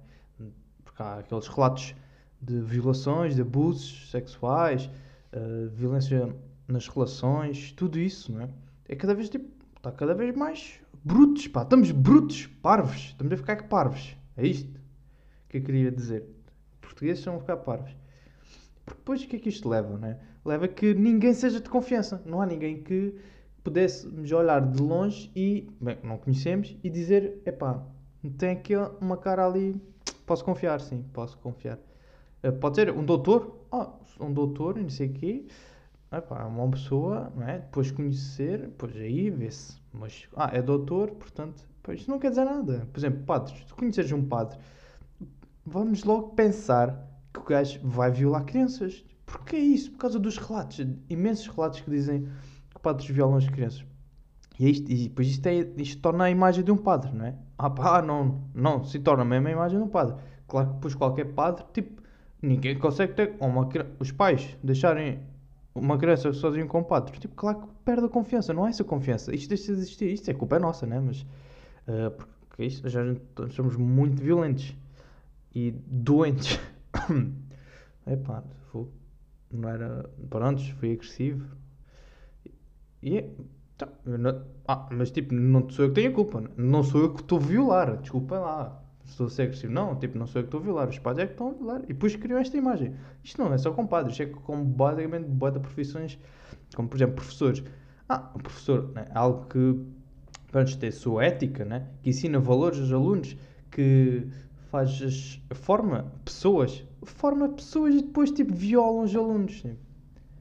Porque 0.84 1.02
há 1.02 1.18
aqueles 1.18 1.46
relatos 1.46 1.94
de 2.40 2.60
violações, 2.60 3.34
de 3.34 3.40
abusos 3.40 4.10
sexuais, 4.10 4.90
uh, 5.32 5.68
violência 5.70 6.34
nas 6.68 6.86
relações, 6.86 7.72
tudo 7.72 7.98
isso, 7.98 8.32
não 8.32 8.42
é? 8.42 8.48
É 8.88 8.96
cada 8.96 9.14
vez, 9.14 9.30
tipo, 9.30 9.48
está 9.76 9.90
cada 9.90 10.14
vez 10.14 10.34
mais 10.36 10.80
brutos, 11.02 11.46
pá, 11.48 11.62
estamos 11.62 11.90
brutos, 11.90 12.46
parvos, 12.46 12.96
estamos 12.96 13.32
a 13.32 13.36
ficar 13.36 13.56
que 13.56 13.64
parvos. 13.64 14.16
É 14.36 14.46
isto 14.46 14.78
que 15.48 15.58
eu 15.58 15.62
queria 15.62 15.90
dizer. 15.90 16.24
Portugueses 16.80 17.20
estão 17.20 17.36
a 17.36 17.40
ficar 17.40 17.56
parvos. 17.58 17.94
Porque 18.84 18.98
depois 18.98 19.22
o 19.22 19.28
que 19.28 19.36
é 19.36 19.38
que 19.38 19.48
isto 19.48 19.68
leva, 19.68 19.96
né? 19.96 20.18
Leva 20.44 20.68
que 20.68 20.94
ninguém 20.94 21.32
seja 21.32 21.60
de 21.60 21.68
confiança. 21.68 22.22
Não 22.26 22.40
há 22.40 22.46
ninguém 22.46 22.82
que 22.82 23.14
pudesse 23.62 24.06
nos 24.06 24.30
olhar 24.32 24.60
de 24.60 24.82
longe 24.82 25.30
e, 25.34 25.68
bem, 25.80 25.98
não 26.02 26.18
conhecemos, 26.18 26.76
e 26.82 26.90
dizer, 26.90 27.40
epá, 27.44 27.82
tem 28.38 28.50
aqui 28.50 28.74
uma 29.00 29.16
cara 29.16 29.46
ali, 29.46 29.80
posso 30.26 30.44
confiar, 30.44 30.80
sim, 30.80 31.04
posso 31.12 31.38
confiar. 31.38 31.78
Uh, 32.42 32.52
pode 32.52 32.76
ser 32.76 32.90
um 32.90 33.04
doutor, 33.04 33.66
oh, 33.70 33.86
um 34.20 34.32
doutor, 34.32 34.76
não 34.76 34.88
sei 34.88 35.08
o 35.08 35.12
quê, 35.12 35.46
epá, 36.12 36.44
uma 36.46 36.70
pessoa, 36.70 37.32
não 37.36 37.46
é? 37.46 37.58
Depois 37.58 37.90
conhecer, 37.90 38.60
depois 38.60 38.96
aí 38.96 39.30
vê-se. 39.30 39.80
Mas, 39.92 40.28
ah, 40.36 40.50
é 40.52 40.62
doutor, 40.62 41.10
portanto, 41.12 41.62
pois 41.82 42.00
isso 42.00 42.10
não 42.10 42.18
quer 42.18 42.30
dizer 42.30 42.44
nada. 42.44 42.88
Por 42.92 42.98
exemplo, 42.98 43.24
padres, 43.24 43.58
se 43.66 43.74
conheceres 43.74 44.12
um 44.12 44.24
padre, 44.24 44.58
vamos 45.64 46.04
logo 46.04 46.30
pensar 46.30 47.08
que 47.32 47.40
o 47.40 47.44
gajo 47.44 47.80
vai 47.82 48.10
violar 48.10 48.44
crianças. 48.44 49.04
Porquê 49.26 49.56
isso? 49.56 49.92
Por 49.92 49.98
causa 49.98 50.18
dos 50.18 50.36
relatos, 50.38 50.84
imensos 51.08 51.46
relatos 51.46 51.80
que 51.80 51.90
dizem 51.90 52.28
padres 52.80 53.08
violam 53.08 53.36
as 53.36 53.48
crianças. 53.48 53.84
E, 54.58 54.66
é 54.66 54.70
isto, 54.70 54.90
e 54.90 55.08
depois 55.08 55.28
isto, 55.28 55.46
é, 55.46 55.66
isto 55.76 56.02
torna 56.02 56.24
a 56.24 56.30
imagem 56.30 56.64
de 56.64 56.70
um 56.70 56.76
padre, 56.76 57.12
não 57.12 57.24
é? 57.24 57.34
Ah 57.56 57.70
pá, 57.70 58.02
não, 58.02 58.42
não, 58.54 58.84
se 58.84 58.98
torna 58.98 59.24
mesmo 59.24 59.48
a 59.48 59.50
imagem 59.50 59.78
de 59.78 59.84
um 59.84 59.88
padre. 59.88 60.16
Claro 60.46 60.68
que 60.68 60.74
depois 60.74 60.94
qualquer 60.94 61.26
padre, 61.32 61.64
tipo, 61.72 62.02
ninguém 62.42 62.78
consegue 62.78 63.14
ter, 63.14 63.36
ou 63.38 63.48
uma, 63.48 63.68
os 63.98 64.12
pais 64.12 64.56
deixarem 64.62 65.20
uma 65.74 65.96
criança 65.96 66.32
sozinho 66.32 66.66
com 66.66 66.80
um 66.80 66.84
padre, 66.84 67.18
tipo, 67.18 67.34
claro 67.34 67.60
que 67.60 67.66
perde 67.84 68.04
a 68.06 68.08
confiança, 68.08 68.52
não 68.52 68.66
é 68.66 68.70
essa 68.70 68.84
confiança. 68.84 69.34
Isto 69.34 69.48
deixa 69.48 69.66
de 69.66 69.72
existir, 69.72 70.12
isto 70.12 70.30
é 70.30 70.34
culpa 70.34 70.58
nossa, 70.58 70.86
né? 70.86 71.00
Mas, 71.00 71.22
uh, 71.22 72.10
porque 72.48 72.64
isto, 72.64 72.88
já 72.88 73.00
somos 73.50 73.76
muito 73.76 74.22
violentos 74.22 74.76
e 75.54 75.70
doentes. 75.86 76.58
é 78.06 78.16
pá, 78.16 78.42
não 79.52 79.68
era, 79.68 80.08
pronto, 80.28 80.62
fui 80.74 80.92
agressivo. 80.92 81.44
E 83.02 83.18
é, 83.18 83.30
não, 84.04 84.44
ah, 84.66 84.88
mas 84.90 85.10
tipo, 85.10 85.34
não 85.34 85.68
sou 85.70 85.86
eu 85.86 85.88
que 85.90 85.94
tenho 85.94 86.10
a 86.10 86.14
culpa. 86.14 86.44
Não 86.56 86.82
sou 86.82 87.02
eu 87.02 87.14
que 87.14 87.20
estou 87.20 87.38
a 87.38 87.42
violar. 87.42 87.96
Desculpa 87.98 88.38
lá. 88.38 88.82
Estou 89.04 89.26
a 89.26 89.30
ser 89.30 89.42
agressivo. 89.42 89.72
Não, 89.72 89.96
tipo, 89.96 90.18
não 90.18 90.26
sou 90.26 90.40
eu 90.40 90.44
que 90.44 90.48
estou 90.48 90.60
a 90.60 90.62
violar. 90.62 90.88
Os 90.88 90.98
padres 90.98 91.24
é 91.24 91.26
que 91.26 91.32
estão 91.32 91.48
a 91.48 91.52
violar. 91.52 91.82
E 91.84 91.88
depois 91.88 92.14
criam 92.16 92.38
esta 92.38 92.56
imagem. 92.56 92.94
Isto 93.24 93.42
não 93.42 93.52
é 93.52 93.58
só 93.58 93.72
com 93.72 93.86
padres. 93.86 94.18
É 94.20 94.26
com 94.26 94.64
basicamente 94.64 95.26
boa 95.26 95.52
profissões. 95.52 96.18
Como, 96.74 96.88
por 96.88 96.96
exemplo, 96.96 97.16
professores. 97.16 97.64
Ah, 98.08 98.30
um 98.34 98.38
professor 98.38 98.90
né, 98.92 99.06
algo 99.14 99.46
que, 99.46 99.80
pronto, 100.50 100.78
tem 100.78 100.90
sua 100.90 101.24
ética, 101.24 101.64
né? 101.64 101.86
Que 102.02 102.10
ensina 102.10 102.38
valores 102.38 102.78
aos 102.80 102.92
alunos. 102.92 103.36
Que 103.70 104.26
faz, 104.70 105.40
forma 105.54 106.12
pessoas. 106.24 106.84
Forma 107.02 107.48
pessoas 107.48 107.94
e 107.94 108.02
depois, 108.02 108.30
tipo, 108.30 108.54
violam 108.54 109.04
os 109.04 109.16
alunos. 109.16 109.62
Tipo. 109.62 109.89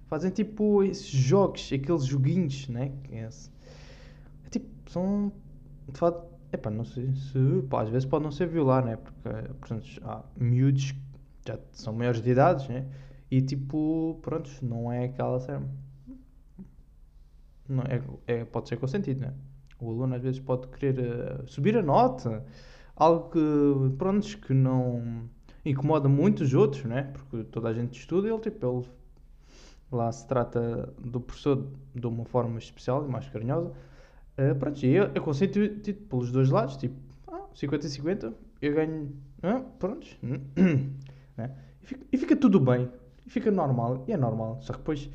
Fazem 0.10 0.32
tipo 0.32 0.84
esses 0.84 1.08
jogos, 1.08 1.72
aqueles 1.72 2.04
joguinhos, 2.04 2.68
né? 2.68 2.92
É, 3.12 3.30
é 4.46 4.50
tipo, 4.50 4.68
são. 4.90 5.32
De 5.88 6.00
facto, 6.00 6.26
epá, 6.52 6.72
não 6.72 6.84
sei 6.84 7.14
se. 7.14 7.62
Pá, 7.70 7.84
às 7.84 7.90
vezes 7.90 8.08
pode 8.08 8.24
não 8.24 8.32
ser 8.32 8.48
violar, 8.48 8.84
né? 8.84 8.98
Porque, 8.98 9.30
portanto, 9.60 9.86
há 10.04 10.24
miúdos 10.36 10.94
que 10.94 11.00
já 11.48 11.60
são 11.72 11.94
maiores 11.94 12.24
de 12.24 12.32
idade, 12.32 12.68
né? 12.70 12.88
E 13.30 13.40
tipo, 13.40 14.18
pronto, 14.24 14.50
não 14.64 14.92
é 14.92 15.06
aquela. 15.06 15.38
Não, 17.68 17.84
é, 17.84 18.02
é, 18.26 18.46
pode 18.46 18.68
ser 18.68 18.78
consentido, 18.78 19.22
né? 19.22 19.34
O 19.80 19.92
aluno 19.92 20.16
às 20.16 20.24
vezes 20.24 20.40
pode 20.40 20.68
querer 20.70 21.42
uh, 21.42 21.48
subir 21.48 21.78
a 21.78 21.84
nota, 21.84 22.44
algo 22.96 23.30
que, 23.30 23.96
pronto, 23.96 24.26
que 24.40 24.56
não 24.56 25.30
incomoda 25.64 26.10
muito 26.10 26.42
os 26.42 26.56
outros, 26.56 26.84
né? 26.86 27.04
Porque 27.14 27.44
toda 27.44 27.70
a 27.70 27.74
gente 27.74 28.00
estuda 28.00 28.28
e 28.28 28.32
ele, 28.32 28.42
tipo, 28.42 28.66
ele 28.66 28.99
Lá 29.92 30.12
se 30.12 30.28
trata 30.28 30.94
do 31.00 31.20
professor 31.20 31.66
de 31.96 32.06
uma 32.06 32.26
forma 32.26 32.60
especial 32.60 33.06
e 33.06 33.10
mais 33.10 33.28
carinhosa. 33.28 33.72
Uh, 34.38 34.56
pronto, 34.58 34.86
e 34.86 34.94
eu, 34.94 35.10
eu 35.14 35.22
conceito 35.22 35.68
tipo, 35.80 36.08
pelos 36.08 36.32
dois 36.32 36.50
lados, 36.50 36.78
tipo, 36.78 36.96
ah, 37.28 37.48
50 37.54 37.86
e 37.86 37.90
50, 37.90 38.34
eu 38.62 38.74
ganho, 38.74 39.12
ah, 39.44 39.62
né? 41.36 41.56
e, 41.82 41.86
fica, 41.86 42.06
e, 42.12 42.18
fica, 42.18 42.36
tudo 42.36 42.60
bem, 42.60 42.90
e 43.26 43.30
fica 43.30 43.52
normal, 43.52 44.06
e 44.08 44.14
é 44.14 44.18
normal, 44.18 44.60
só 44.62 44.72
que 44.72 44.80
depois, 44.80 45.10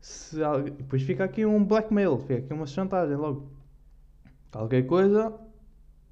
se, 0.00 0.36
depois 0.76 1.02
fica 1.02 1.24
aqui 1.24 1.44
um 1.44 1.64
blackmail, 1.64 2.18
fica 2.18 2.36
aqui 2.36 2.52
uma 2.52 2.66
chantagem 2.66 3.16
logo. 3.16 3.50
Qualquer 4.52 4.86
coisa, 4.86 5.34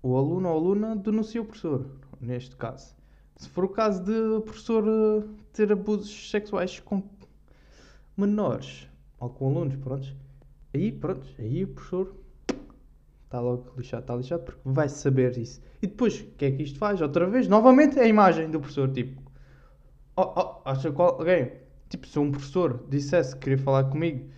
o 0.02 0.16
aluno 0.16 0.48
ou 0.48 0.56
aluna 0.56 0.96
denuncia 0.96 1.40
o 1.40 1.44
professor, 1.44 1.86
neste 2.20 2.56
caso. 2.56 2.96
Se 3.36 3.48
for 3.48 3.64
o 3.64 3.68
caso 3.68 4.02
de 4.02 4.12
o 4.12 4.40
professor 4.40 4.84
uh, 4.86 5.22
ter 5.52 5.70
abusos 5.72 6.30
sexuais 6.30 6.80
com 6.80 7.02
menores, 8.16 8.88
ou 9.18 9.30
com 9.30 9.48
alunos, 9.48 9.76
pronto, 9.76 10.14
aí, 10.72 10.92
pronto, 10.92 11.26
aí 11.38 11.64
o 11.64 11.68
professor 11.68 12.14
está 13.24 13.40
logo 13.40 13.72
lixado, 13.76 14.02
está 14.02 14.16
lixado, 14.16 14.42
porque 14.44 14.60
vai 14.64 14.88
saber 14.88 15.36
isso. 15.36 15.60
E 15.82 15.86
depois, 15.86 16.20
o 16.20 16.24
que 16.36 16.44
é 16.44 16.50
que 16.52 16.62
isto 16.62 16.78
faz? 16.78 17.00
Outra 17.00 17.28
vez, 17.28 17.48
novamente, 17.48 17.98
a 17.98 18.06
imagem 18.06 18.48
do 18.50 18.60
professor, 18.60 18.90
tipo, 18.92 19.20
oh, 20.16 20.32
oh, 20.36 20.68
acha 20.68 20.92
que 20.92 21.00
alguém, 21.00 21.52
tipo, 21.88 22.06
se 22.06 22.18
um 22.18 22.30
professor 22.30 22.84
dissesse 22.88 23.34
que 23.34 23.42
queria 23.42 23.58
falar 23.58 23.84
comigo 23.84 24.28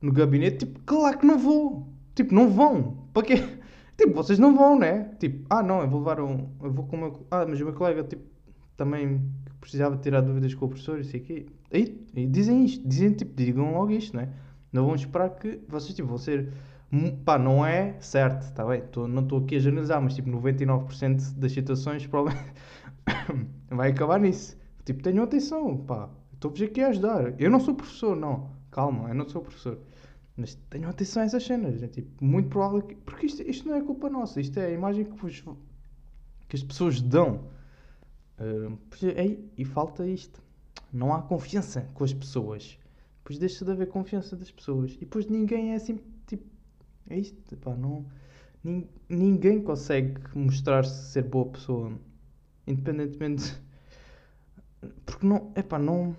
no 0.00 0.12
gabinete, 0.12 0.66
tipo, 0.66 0.80
claro 0.84 1.18
que 1.18 1.26
não 1.26 1.38
vou, 1.38 1.88
tipo, 2.14 2.34
não 2.34 2.50
vão, 2.50 3.08
para 3.12 3.22
quê? 3.26 3.34
Tipo, 3.98 4.14
vocês 4.14 4.38
não 4.38 4.54
vão, 4.54 4.78
né? 4.78 5.10
Tipo, 5.18 5.44
ah, 5.50 5.60
não, 5.60 5.80
eu 5.80 5.90
vou 5.90 5.98
levar 5.98 6.20
um, 6.20 6.48
eu 6.62 6.70
vou 6.70 6.86
com 6.86 6.94
o 6.94 7.00
meu, 7.00 7.26
ah, 7.32 7.44
mas 7.44 7.60
o 7.60 7.64
meu 7.64 7.74
colega, 7.74 8.04
tipo, 8.04 8.22
também 8.76 9.20
precisava 9.60 9.96
tirar 9.96 10.20
dúvidas 10.20 10.54
com 10.54 10.66
o 10.66 10.68
professor, 10.68 11.00
isso 11.00 11.16
aqui. 11.16 11.46
E, 11.72 12.06
e 12.14 12.26
dizem 12.26 12.64
isto, 12.64 12.86
dizem 12.86 13.12
tipo, 13.12 13.34
digam 13.34 13.72
logo 13.72 13.90
isto, 13.90 14.14
não 14.14 14.22
é? 14.22 14.28
Não 14.72 14.86
vão 14.86 14.94
esperar 14.94 15.30
que 15.30 15.60
vocês 15.68 15.94
tipo, 15.94 16.08
vão 16.08 16.18
ser. 16.18 16.52
Pá, 17.24 17.38
não 17.38 17.64
é 17.64 17.96
certo, 18.00 18.42
está 18.42 18.64
bem? 18.64 18.82
Tô, 18.90 19.06
não 19.06 19.22
estou 19.22 19.40
aqui 19.40 19.56
a 19.56 19.58
generalizar, 19.58 20.00
mas 20.00 20.14
tipo, 20.14 20.30
99% 20.30 21.34
das 21.34 21.52
situações 21.52 22.08
vai 23.68 23.90
acabar 23.90 24.18
nisso. 24.18 24.56
Tipo, 24.84 25.02
tenham 25.02 25.24
atenção, 25.24 25.76
pá, 25.76 26.08
estou-vos 26.32 26.62
aqui 26.62 26.80
a 26.82 26.88
ajudar. 26.88 27.34
Eu 27.38 27.50
não 27.50 27.60
sou 27.60 27.74
professor, 27.74 28.16
não, 28.16 28.50
calma, 28.70 29.08
eu 29.10 29.14
não 29.14 29.28
sou 29.28 29.42
professor. 29.42 29.78
Mas 30.34 30.54
tenham 30.70 30.88
atenção 30.88 31.22
a 31.22 31.26
essas 31.26 31.44
cenas, 31.44 31.82
é 31.82 31.88
tipo, 31.88 32.24
muito 32.24 32.48
provável 32.48 32.80
que. 32.82 32.94
Porque 32.94 33.26
isto, 33.26 33.42
isto 33.42 33.68
não 33.68 33.74
é 33.74 33.82
culpa 33.82 34.08
nossa, 34.08 34.40
isto 34.40 34.58
é 34.58 34.66
a 34.66 34.70
imagem 34.70 35.04
que, 35.04 35.16
vos, 35.16 35.44
que 36.48 36.56
as 36.56 36.62
pessoas 36.62 37.00
dão. 37.02 37.40
Uh, 38.38 38.78
e 39.56 39.64
falta 39.64 40.06
isto 40.06 40.40
não 40.92 41.12
há 41.12 41.22
confiança 41.22 41.82
com 41.94 42.04
as 42.04 42.12
pessoas. 42.12 42.78
Depois 43.18 43.38
deixa 43.38 43.64
de 43.64 43.70
haver 43.70 43.88
confiança 43.88 44.36
das 44.36 44.50
pessoas. 44.50 44.94
E 44.94 45.00
depois 45.00 45.26
ninguém 45.26 45.72
é 45.72 45.74
assim, 45.74 45.98
tipo, 46.26 46.44
é 47.08 47.18
isto, 47.18 47.56
pá, 47.58 47.74
não. 47.74 48.06
Ninguém 49.08 49.62
consegue 49.62 50.20
mostrar-se 50.34 51.12
ser 51.12 51.24
boa 51.24 51.46
pessoa, 51.46 51.92
independentemente. 52.66 53.54
Porque 55.04 55.26
não, 55.26 55.52
é 55.54 55.62
pá, 55.62 55.78
não. 55.78 56.16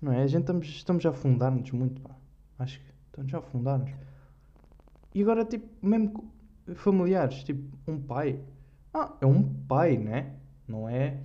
Não 0.00 0.12
é? 0.12 0.22
A 0.22 0.26
gente 0.26 0.42
estamos, 0.42 0.66
estamos 0.68 1.06
a 1.06 1.10
afundar-nos 1.10 1.70
muito, 1.72 2.00
pá. 2.00 2.14
Acho 2.58 2.78
que 2.78 2.86
estamos 3.06 3.34
a 3.34 3.38
afundar-nos. 3.38 3.90
E 5.14 5.22
agora, 5.22 5.44
tipo, 5.44 5.66
mesmo 5.84 6.32
familiares, 6.74 7.42
tipo, 7.44 7.76
um 7.86 8.00
pai. 8.00 8.40
Ah, 8.92 9.16
é 9.20 9.26
um 9.26 9.42
pai, 9.66 9.96
né? 9.96 10.36
Não 10.66 10.88
é. 10.88 11.20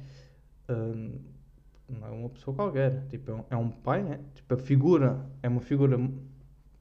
Uh, 0.70 1.20
não 1.90 2.08
é 2.08 2.12
uma 2.12 2.30
pessoa 2.30 2.56
qualquer. 2.56 3.06
Tipo, 3.08 3.32
é 3.32 3.36
um, 3.36 3.44
é 3.52 3.58
um 3.58 3.70
pai, 3.70 4.04
né? 4.04 4.20
Tipo, 4.36 4.54
a 4.54 4.58
figura 4.58 5.26
é 5.42 5.50
uma 5.50 5.62
figura 5.62 5.98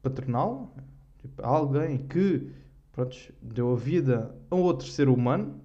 paternal, 0.03 0.75
tipo, 1.19 1.45
alguém 1.45 1.99
que 1.99 2.51
pronto, 2.93 3.17
deu 3.41 3.73
a 3.73 3.77
vida 3.77 4.35
a 4.51 4.55
outro 4.55 4.87
ser 4.89 5.09
humano 5.09 5.61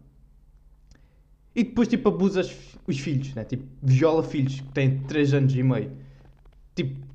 e 1.56 1.64
depois 1.64 1.88
tipo 1.88 2.10
abusa 2.10 2.42
os, 2.42 2.78
os 2.88 3.00
filhos, 3.00 3.34
né? 3.36 3.44
Tipo, 3.44 3.66
viola 3.82 4.24
filhos 4.24 4.60
que 4.60 4.70
têm 4.70 5.00
3 5.04 5.34
anos 5.34 5.56
e 5.56 5.64
meio. 5.64 5.92
Tipo, 6.76 7.06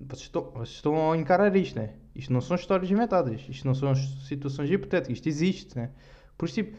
vocês 0.00 0.22
estão, 0.22 0.50
vocês 0.50 0.76
estão 0.76 1.12
a 1.12 1.16
encarar 1.16 1.54
isto, 1.56 1.78
né? 1.78 1.94
Isto 2.14 2.32
não 2.32 2.40
são 2.40 2.56
histórias 2.56 2.90
inventadas, 2.90 3.46
isto 3.48 3.66
não 3.66 3.74
são 3.74 3.94
situações 3.94 4.70
hipotéticas, 4.70 5.18
isto 5.18 5.28
existe, 5.28 5.76
né? 5.76 5.90
Por 6.38 6.46
isso, 6.46 6.54
tipo, 6.54 6.76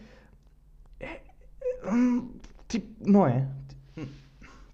hum, 1.89 2.32
tipo, 2.67 3.10
não 3.10 3.25
é? 3.25 3.48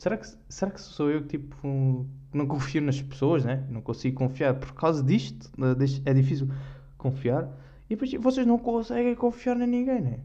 será 0.04 0.18
que, 0.18 0.28
será 0.50 0.70
que 0.70 0.82
sou 0.82 1.10
eu 1.10 1.22
que 1.22 1.38
tipo, 1.38 2.06
não 2.34 2.46
confio 2.46 2.82
nas 2.82 3.02
pessoas, 3.02 3.46
né? 3.46 3.66
Não 3.70 3.82
consigo 3.82 4.18
confiar 4.18 4.54
por 4.56 4.74
causa 4.74 5.02
disto, 5.02 5.50
é 6.06 6.14
difícil 6.14 6.50
confiar. 6.98 7.50
E 7.90 7.96
depois 7.96 8.14
vocês 8.14 8.46
não 8.46 8.60
conseguem 8.60 9.16
confiar 9.16 9.60
em 9.62 9.68
ninguém, 9.68 10.02
né? 10.02 10.20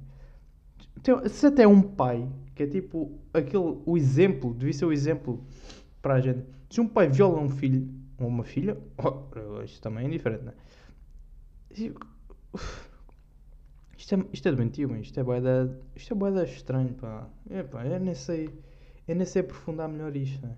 Se 1.29 1.47
até 1.47 1.65
um 1.65 1.81
pai, 1.81 2.29
que 2.57 2.65
é 2.65 2.67
tipo 2.67 3.21
aquele, 3.33 3.79
o 3.87 3.97
exemplo, 3.97 4.53
devia 4.53 4.73
ser 4.73 4.85
o 4.85 4.93
exemplo 4.93 5.45
para 6.03 6.15
a 6.15 6.21
gente. 6.21 6.45
Se 6.69 6.81
um 6.81 6.89
pai 6.89 7.09
viola 7.09 7.41
um 7.41 7.49
filho 7.49 7.89
ou 8.19 8.27
uma 8.27 8.43
filha, 8.43 8.77
oh, 8.99 9.63
isto 9.63 9.81
também 9.81 10.07
é 10.07 10.11
diferente, 10.11 10.43
né? 10.43 10.53
Isto 13.99 14.15
é, 14.15 14.25
isto 14.33 14.49
é 14.49 14.53
doentio, 14.53 14.97
isto 14.97 15.21
é 15.21 15.23
boeda, 15.23 15.79
isto 15.95 16.15
é 16.15 16.17
boeda 16.17 16.45
estranho, 16.45 16.95
pá. 16.95 17.29
É, 17.51 17.63
pá, 17.63 17.85
eu 17.85 18.01
nem 18.01 18.15
sei 18.15 18.49
é 19.09 19.15
nem 19.15 19.27
sei 19.27 19.41
aprofundar 19.41 19.89
melhor 19.89 20.15
isto. 20.15 20.47
Né? 20.47 20.55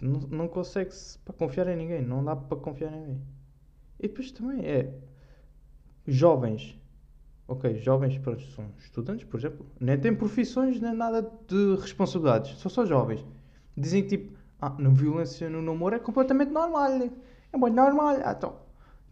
Não, 0.00 0.20
não 0.20 0.48
consegue-se 0.48 1.18
para 1.18 1.34
confiar 1.34 1.68
em 1.68 1.76
ninguém, 1.76 2.02
não 2.02 2.24
dá 2.24 2.34
para 2.34 2.56
confiar 2.56 2.92
em 2.92 3.00
ninguém. 3.00 3.22
E 4.00 4.08
depois 4.08 4.32
também 4.32 4.64
é 4.64 4.92
jovens, 6.06 6.80
ok, 7.46 7.76
jovens 7.76 8.18
pronto, 8.18 8.42
são 8.42 8.70
estudantes, 8.78 9.24
por 9.24 9.38
exemplo, 9.38 9.66
nem 9.78 10.00
têm 10.00 10.14
profissões 10.14 10.80
nem 10.80 10.94
nada 10.94 11.22
de 11.46 11.76
responsabilidades, 11.76 12.58
são 12.58 12.70
só 12.70 12.86
jovens. 12.86 13.24
Dizem 13.76 14.02
que 14.02 14.16
tipo, 14.16 14.38
ah, 14.60 14.74
na 14.78 14.88
violência 14.88 15.48
no 15.48 15.62
namoro 15.62 15.94
é 15.94 15.98
completamente 15.98 16.50
normal, 16.50 16.90
é 16.90 17.56
muito 17.56 17.74
normal. 17.74 18.16
Ah, 18.24 18.34
então, 18.36 18.56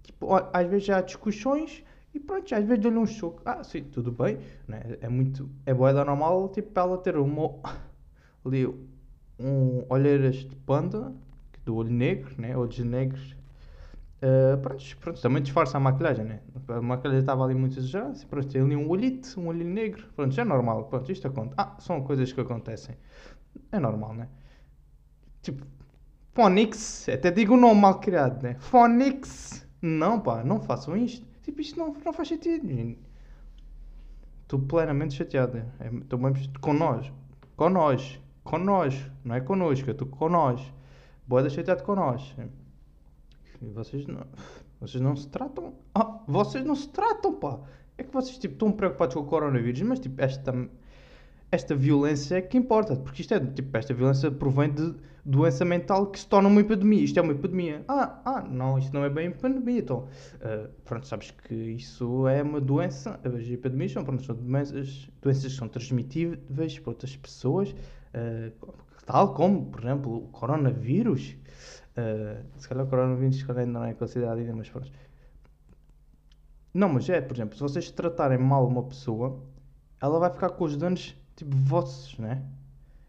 tipo, 0.02 0.28
às 0.52 0.66
vezes 0.66 0.88
há 0.90 1.02
discussões 1.02 1.84
e 2.12 2.18
pronto, 2.18 2.54
às 2.54 2.64
vezes 2.64 2.82
dou-lhe 2.82 2.98
um 2.98 3.06
choque. 3.06 3.40
Ah, 3.44 3.62
sim, 3.62 3.84
tudo 3.84 4.10
bem. 4.10 4.38
Né? 4.66 4.98
É 5.00 5.08
muito. 5.08 5.48
É 5.64 5.72
boeda 5.72 6.04
normal, 6.04 6.48
tipo, 6.48 6.78
ela 6.78 6.98
ter 6.98 7.16
uma. 7.16 7.58
ali, 8.44 8.66
um 9.38 9.84
olheiras 9.88 10.36
de 10.36 10.56
panda, 10.56 11.12
do 11.64 11.76
olho 11.76 11.90
negro, 11.90 12.34
né? 12.38 12.56
Olhos 12.56 12.78
negros. 12.80 13.36
Uh, 14.22 14.58
pronto, 14.60 14.84
pronto, 15.00 15.22
também 15.22 15.42
disfarça 15.42 15.78
a 15.78 15.80
maquilhagem, 15.80 16.26
né? 16.26 16.40
A 16.68 16.82
maquilhagem 16.82 17.20
estava 17.20 17.44
ali 17.44 17.54
muito 17.54 17.78
exagerada. 17.78 18.18
Pronto, 18.28 18.48
tem 18.48 18.60
ali 18.60 18.76
um 18.76 18.88
olhito, 18.88 19.40
um 19.40 19.46
olho 19.46 19.64
negro. 19.64 20.06
Pronto, 20.14 20.34
já 20.34 20.42
é 20.42 20.44
normal. 20.44 20.84
Pronto, 20.84 21.10
isto 21.10 21.26
acontece. 21.26 21.54
Ah, 21.56 21.76
são 21.78 22.02
coisas 22.02 22.32
que 22.32 22.40
acontecem. 22.40 22.96
É 23.72 23.78
normal, 23.78 24.14
né? 24.14 24.28
Tipo, 25.42 25.64
Phonics. 26.32 27.08
Até 27.08 27.30
digo 27.30 27.54
o 27.54 27.56
um 27.56 27.60
nome 27.60 27.80
mal 27.80 27.98
criado, 27.98 28.42
né? 28.42 28.56
Phonics. 28.58 29.66
Não, 29.80 30.20
pá, 30.20 30.44
não 30.44 30.60
façam 30.60 30.96
isto. 30.96 31.29
Tipo, 31.50 31.62
isto 31.62 31.78
não, 31.80 31.92
não 32.04 32.12
faz 32.12 32.28
sentido. 32.28 32.96
Estou 34.42 34.60
plenamente 34.60 35.14
chateado. 35.14 35.58
Estou 36.00 36.18
é, 36.18 36.22
mesmo 36.22 36.60
com 36.60 36.72
nós. 36.72 37.12
Com 37.56 37.68
nós. 37.68 38.20
Com 38.44 38.58
nós. 38.58 39.10
Não 39.24 39.34
é 39.34 39.40
connosco, 39.40 39.90
eu 39.90 39.92
estou 39.92 40.06
com 40.06 40.28
nós. 40.28 40.60
Boa 41.26 41.48
chateado 41.50 41.82
com 41.82 41.96
nós. 41.96 42.36
Vocês 43.60 44.06
não, 44.06 44.24
vocês 44.80 45.02
não 45.02 45.16
se 45.16 45.28
tratam. 45.28 45.74
Ah, 45.92 46.20
vocês 46.28 46.64
não 46.64 46.76
se 46.76 46.88
tratam, 46.88 47.34
pá. 47.34 47.58
É 47.98 48.04
que 48.04 48.12
vocês 48.12 48.38
tipo, 48.38 48.54
estão 48.54 48.70
preocupados 48.70 49.14
com 49.14 49.20
o 49.22 49.26
coronavírus, 49.26 49.82
mas 49.82 49.98
tipo, 49.98 50.22
esta, 50.22 50.52
esta 51.52 51.74
violência 51.74 52.36
é 52.36 52.42
que 52.42 52.56
importa. 52.56 52.96
Porque 52.96 53.22
isto 53.22 53.34
é, 53.34 53.40
tipo, 53.40 53.76
esta 53.76 53.92
violência 53.92 54.30
provém 54.30 54.72
de 54.72 54.94
doença 55.24 55.64
mental 55.64 56.06
que 56.06 56.20
se 56.20 56.26
torna 56.26 56.48
uma 56.48 56.60
epidemia. 56.60 57.02
Isto 57.02 57.18
é 57.18 57.22
uma 57.22 57.32
epidemia. 57.32 57.84
Ah, 57.88 58.20
ah 58.24 58.42
não, 58.42 58.78
isto 58.78 58.92
não 58.94 59.04
é 59.04 59.10
bem 59.10 59.30
pandemia. 59.30 59.80
Então, 59.80 60.08
uh, 60.36 60.68
pronto, 60.84 61.06
sabes 61.06 61.30
que 61.30 61.54
isso 61.54 62.26
é 62.28 62.42
uma 62.42 62.60
doença. 62.60 63.20
As 63.24 63.48
epidemias 63.48 63.92
são, 63.92 64.04
pronto, 64.04 64.22
são 64.22 64.34
doenças, 64.36 65.10
doenças 65.20 65.52
que 65.52 65.58
são 65.58 65.68
transmitíveis 65.68 66.78
por 66.78 66.90
outras 66.90 67.16
pessoas, 67.16 67.70
uh, 67.70 68.74
tal 69.04 69.34
como, 69.34 69.66
por 69.66 69.80
exemplo, 69.80 70.16
o 70.16 70.28
coronavírus. 70.28 71.36
Uh, 71.90 72.44
se 72.58 72.68
calhar 72.68 72.84
o 72.86 72.88
coronavírus 72.88 73.44
ainda 73.50 73.66
não 73.66 73.84
é 73.84 73.94
considerado 73.94 74.38
ainda, 74.38 74.54
mas 74.54 74.68
pronto. 74.70 74.90
Não, 76.72 76.88
mas 76.88 77.08
é, 77.08 77.20
por 77.20 77.36
exemplo, 77.36 77.56
se 77.56 77.62
vocês 77.62 77.90
tratarem 77.90 78.38
mal 78.38 78.64
uma 78.64 78.84
pessoa, 78.84 79.42
ela 80.00 80.20
vai 80.20 80.30
ficar 80.30 80.50
com 80.50 80.64
os 80.64 80.76
danos 80.76 81.19
tipo 81.36 81.56
vossos, 81.56 82.18
né? 82.18 82.42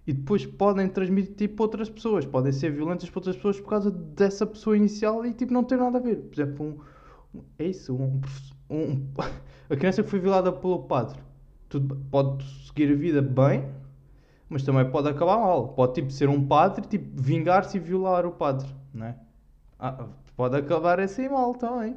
E 0.05 0.13
depois 0.13 0.45
podem 0.45 0.87
transmitir 0.89 1.35
tipo 1.35 1.61
outras 1.61 1.89
pessoas, 1.89 2.25
podem 2.25 2.51
ser 2.51 2.71
violentas 2.71 3.09
para 3.09 3.19
outras 3.19 3.35
pessoas 3.35 3.59
por 3.59 3.69
causa 3.69 3.91
dessa 3.91 4.45
pessoa 4.45 4.75
inicial 4.75 5.25
e 5.25 5.33
tipo 5.33 5.53
não 5.53 5.63
tem 5.63 5.77
nada 5.77 5.97
a 5.97 6.01
ver. 6.01 6.17
Por 6.17 6.33
exemplo, 6.33 6.65
um, 7.33 7.41
é 7.59 7.65
isso, 7.65 7.93
um, 7.95 8.19
um, 8.69 9.07
a 9.69 9.75
criança 9.75 10.03
que 10.03 10.09
foi 10.09 10.19
violada 10.19 10.51
pelo 10.51 10.83
padre, 10.83 11.19
tudo, 11.69 11.95
pode 12.09 12.43
seguir 12.67 12.91
a 12.91 12.95
vida 12.95 13.21
bem, 13.21 13.69
mas 14.49 14.63
também 14.63 14.89
pode 14.89 15.07
acabar 15.07 15.37
mal. 15.37 15.69
Pode 15.69 15.93
tipo 15.93 16.11
ser 16.11 16.29
um 16.29 16.45
padre, 16.45 16.85
tipo 16.87 17.21
vingar-se 17.21 17.77
e 17.77 17.79
violar 17.79 18.25
o 18.25 18.31
padre, 18.31 18.67
né? 18.93 19.15
Ah, 19.79 20.07
pode 20.35 20.57
acabar 20.57 20.99
assim 20.99 21.29
mal 21.29 21.53
também. 21.55 21.95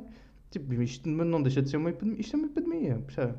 Tipo, 0.51 0.73
isto 0.75 1.09
não 1.09 1.43
deixa 1.43 1.61
de 1.61 1.69
ser 1.69 1.79
uma 1.79 1.91
epidemia. 1.91 2.21
Isto 2.21 2.37
é 2.37 2.39
uma 2.39 2.47
epidemia, 2.47 2.97
percebe? 3.05 3.35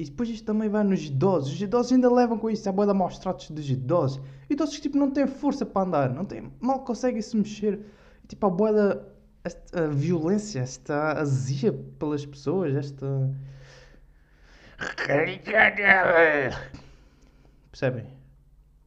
E 0.00 0.04
depois 0.04 0.30
isto 0.30 0.46
também 0.46 0.66
vai 0.66 0.82
nos 0.82 1.04
idosos. 1.04 1.52
Os 1.52 1.60
idosos 1.60 1.92
ainda 1.92 2.10
levam 2.10 2.38
com 2.38 2.48
isso. 2.48 2.66
É 2.66 2.72
boa 2.72 2.86
da 2.86 2.94
maus 2.94 3.18
tratos 3.18 3.50
dos 3.50 3.68
idosos. 3.68 4.18
Idosos 4.48 4.76
que 4.76 4.80
tipo, 4.80 4.96
não 4.96 5.10
têm 5.10 5.26
força 5.26 5.66
para 5.66 5.86
andar. 5.86 6.08
Não 6.08 6.24
têm, 6.24 6.50
mal 6.58 6.82
conseguem 6.84 7.20
se 7.20 7.36
mexer. 7.36 7.78
E, 8.24 8.26
tipo, 8.26 8.46
a 8.46 8.48
boa 8.48 8.72
da 8.72 9.02
esta 9.44 9.88
violência, 9.88 10.60
esta 10.60 11.20
azia 11.20 11.70
pelas 11.98 12.24
pessoas, 12.24 12.74
esta. 12.74 13.06
Percebem? 17.70 18.06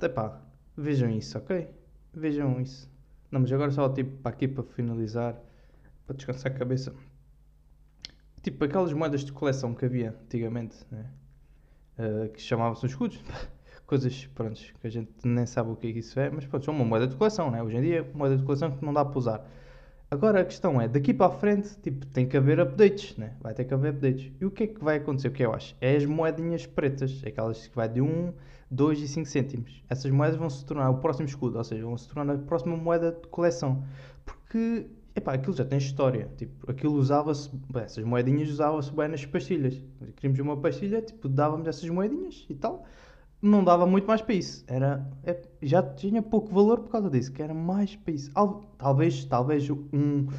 Epá, 0.02 0.42
vejam 0.76 1.12
isso, 1.12 1.38
ok? 1.38 1.70
Vejam 2.12 2.60
isso. 2.60 2.90
Não, 3.30 3.40
mas 3.40 3.52
agora 3.52 3.70
só 3.70 3.88
tipo 3.88 4.18
para 4.18 4.32
aqui 4.32 4.48
para 4.48 4.64
finalizar, 4.64 5.40
para 6.08 6.16
descansar 6.16 6.52
a 6.52 6.56
cabeça. 6.56 6.92
Tipo 8.44 8.66
aquelas 8.66 8.92
moedas 8.94 9.24
de 9.24 9.32
coleção 9.32 9.74
que 9.74 9.86
havia 9.86 10.10
antigamente, 10.26 10.76
né? 10.92 11.06
Uh, 11.98 12.30
que 12.30 12.42
chamavam-se 12.42 12.86
escudos. 12.86 13.20
Coisas, 13.88 14.26
pronto, 14.36 14.60
que 14.82 14.88
a 14.88 14.90
gente 14.90 15.12
nem 15.24 15.46
sabe 15.46 15.72
o 15.72 15.76
que, 15.76 15.88
é 15.88 15.94
que 15.94 16.00
isso 16.00 16.20
é, 16.20 16.30
mas 16.30 16.46
pronto, 16.46 16.66
são 16.66 16.74
uma 16.74 16.86
moeda 16.86 17.08
de 17.08 17.16
coleção, 17.16 17.50
né? 17.50 17.64
Hoje 17.64 17.78
em 17.78 17.82
dia, 17.82 18.12
moeda 18.14 18.36
de 18.38 18.44
coleção 18.44 18.72
que 18.72 18.84
não 18.84 18.94
dá 18.94 19.06
para 19.06 19.18
usar. 19.18 19.50
Agora 20.12 20.42
a 20.42 20.46
questão 20.46 20.80
é, 20.80 20.88
daqui 20.88 21.14
para 21.14 21.28
a 21.28 21.38
frente, 21.38 21.76
tipo, 21.82 22.06
tem 22.06 22.28
que 22.28 22.38
haver 22.38 22.60
updates, 22.60 23.18
né? 23.18 23.36
Vai 23.42 23.54
ter 23.54 23.66
que 23.66 23.74
haver 23.74 23.94
updates. 23.94 24.32
E 24.40 24.46
o 24.46 24.52
que 24.52 24.64
é 24.64 24.68
que 24.68 24.84
vai 24.84 24.98
acontecer? 24.98 25.30
O 25.30 25.32
que 25.32 25.44
eu 25.44 25.54
acho? 25.54 25.76
É 25.82 25.96
as 25.96 26.06
moedinhas 26.06 26.66
pretas, 26.66 27.24
aquelas 27.26 27.66
que 27.66 27.76
vai 27.76 27.90
de 27.90 28.02
1, 28.02 28.34
2 28.70 29.00
e 29.00 29.08
5 29.08 29.28
cêntimos. 29.28 29.84
Essas 29.90 30.12
moedas 30.12 30.38
vão 30.38 30.50
se 30.50 30.66
tornar 30.66 30.90
o 30.90 30.98
próximo 30.98 31.28
escudo, 31.28 31.58
ou 31.58 31.64
seja, 31.64 31.84
vão 31.84 31.98
se 31.98 32.08
tornar 32.08 32.34
a 32.34 32.38
próxima 32.38 32.76
moeda 32.76 33.12
de 33.12 33.28
coleção. 33.28 33.84
Porque, 34.26 34.88
epá, 35.16 35.34
aquilo 35.34 35.56
já 35.56 35.66
tem 35.66 35.78
história. 35.78 36.30
Tipo, 36.38 36.70
aquilo 36.70 36.94
usava-se, 36.94 37.50
essas 37.76 38.04
moedinhas 38.04 38.50
usavam-se 38.50 38.92
bem 38.94 39.08
nas 39.08 39.26
pastilhas. 39.26 39.84
Queríamos 40.16 40.40
uma 40.40 40.58
pastilha, 40.58 41.02
tipo, 41.02 41.28
dávamos 41.30 41.68
essas 41.68 41.90
moedinhas 41.90 42.46
e 42.50 42.56
tal. 42.56 42.86
Não 43.42 43.64
dava 43.64 43.86
muito 43.86 44.08
mais 44.08 44.22
para 44.22 44.36
isso. 44.36 44.64
Era, 44.68 45.06
é, 45.24 45.42
já 45.62 45.84
tinha 45.84 46.22
pouco 46.22 46.54
valor 46.54 46.80
por 46.80 46.90
causa 46.90 47.10
disso, 47.10 47.32
que 47.32 47.42
era 47.44 47.54
mais 47.54 47.96
para 47.96 48.14
isso. 48.14 48.32
Talvez, 48.78 49.26
talvez 49.26 49.70
um, 49.70 49.80
uh, 49.92 50.30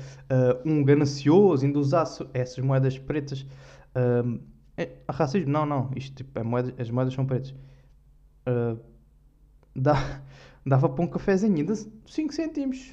um 0.64 0.82
ganancioso 0.82 1.66
ainda 1.66 1.78
usasse 1.78 2.26
essas 2.32 2.64
moedas 2.64 2.98
pretas. 2.98 3.42
Uh, 3.94 4.40
é, 4.76 4.90
racismo? 5.08 5.50
Não, 5.50 5.66
não. 5.66 5.90
Isto, 5.94 6.16
tipo, 6.16 6.38
é 6.38 6.42
moeda, 6.42 6.74
as 6.78 6.90
moedas 6.90 7.12
são 7.14 7.26
pretas 7.26 7.54
Uh, 8.46 8.78
dá, 9.74 10.20
dava 10.64 10.88
para 10.88 11.04
um 11.04 11.08
cafezinho 11.08 11.56
ainda 11.56 11.74
5 11.74 12.32
cêntimos. 12.32 12.92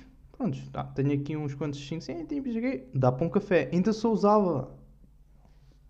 Tá, 0.71 0.83
tenho 0.85 1.13
aqui 1.13 1.35
uns 1.35 1.53
quantos 1.53 1.85
5 1.87 2.01
cêntimos, 2.01 2.55
dá 2.93 3.11
para 3.11 3.25
um 3.25 3.29
café. 3.29 3.69
Ainda 3.71 3.93
só 3.93 4.11
usava. 4.11 4.71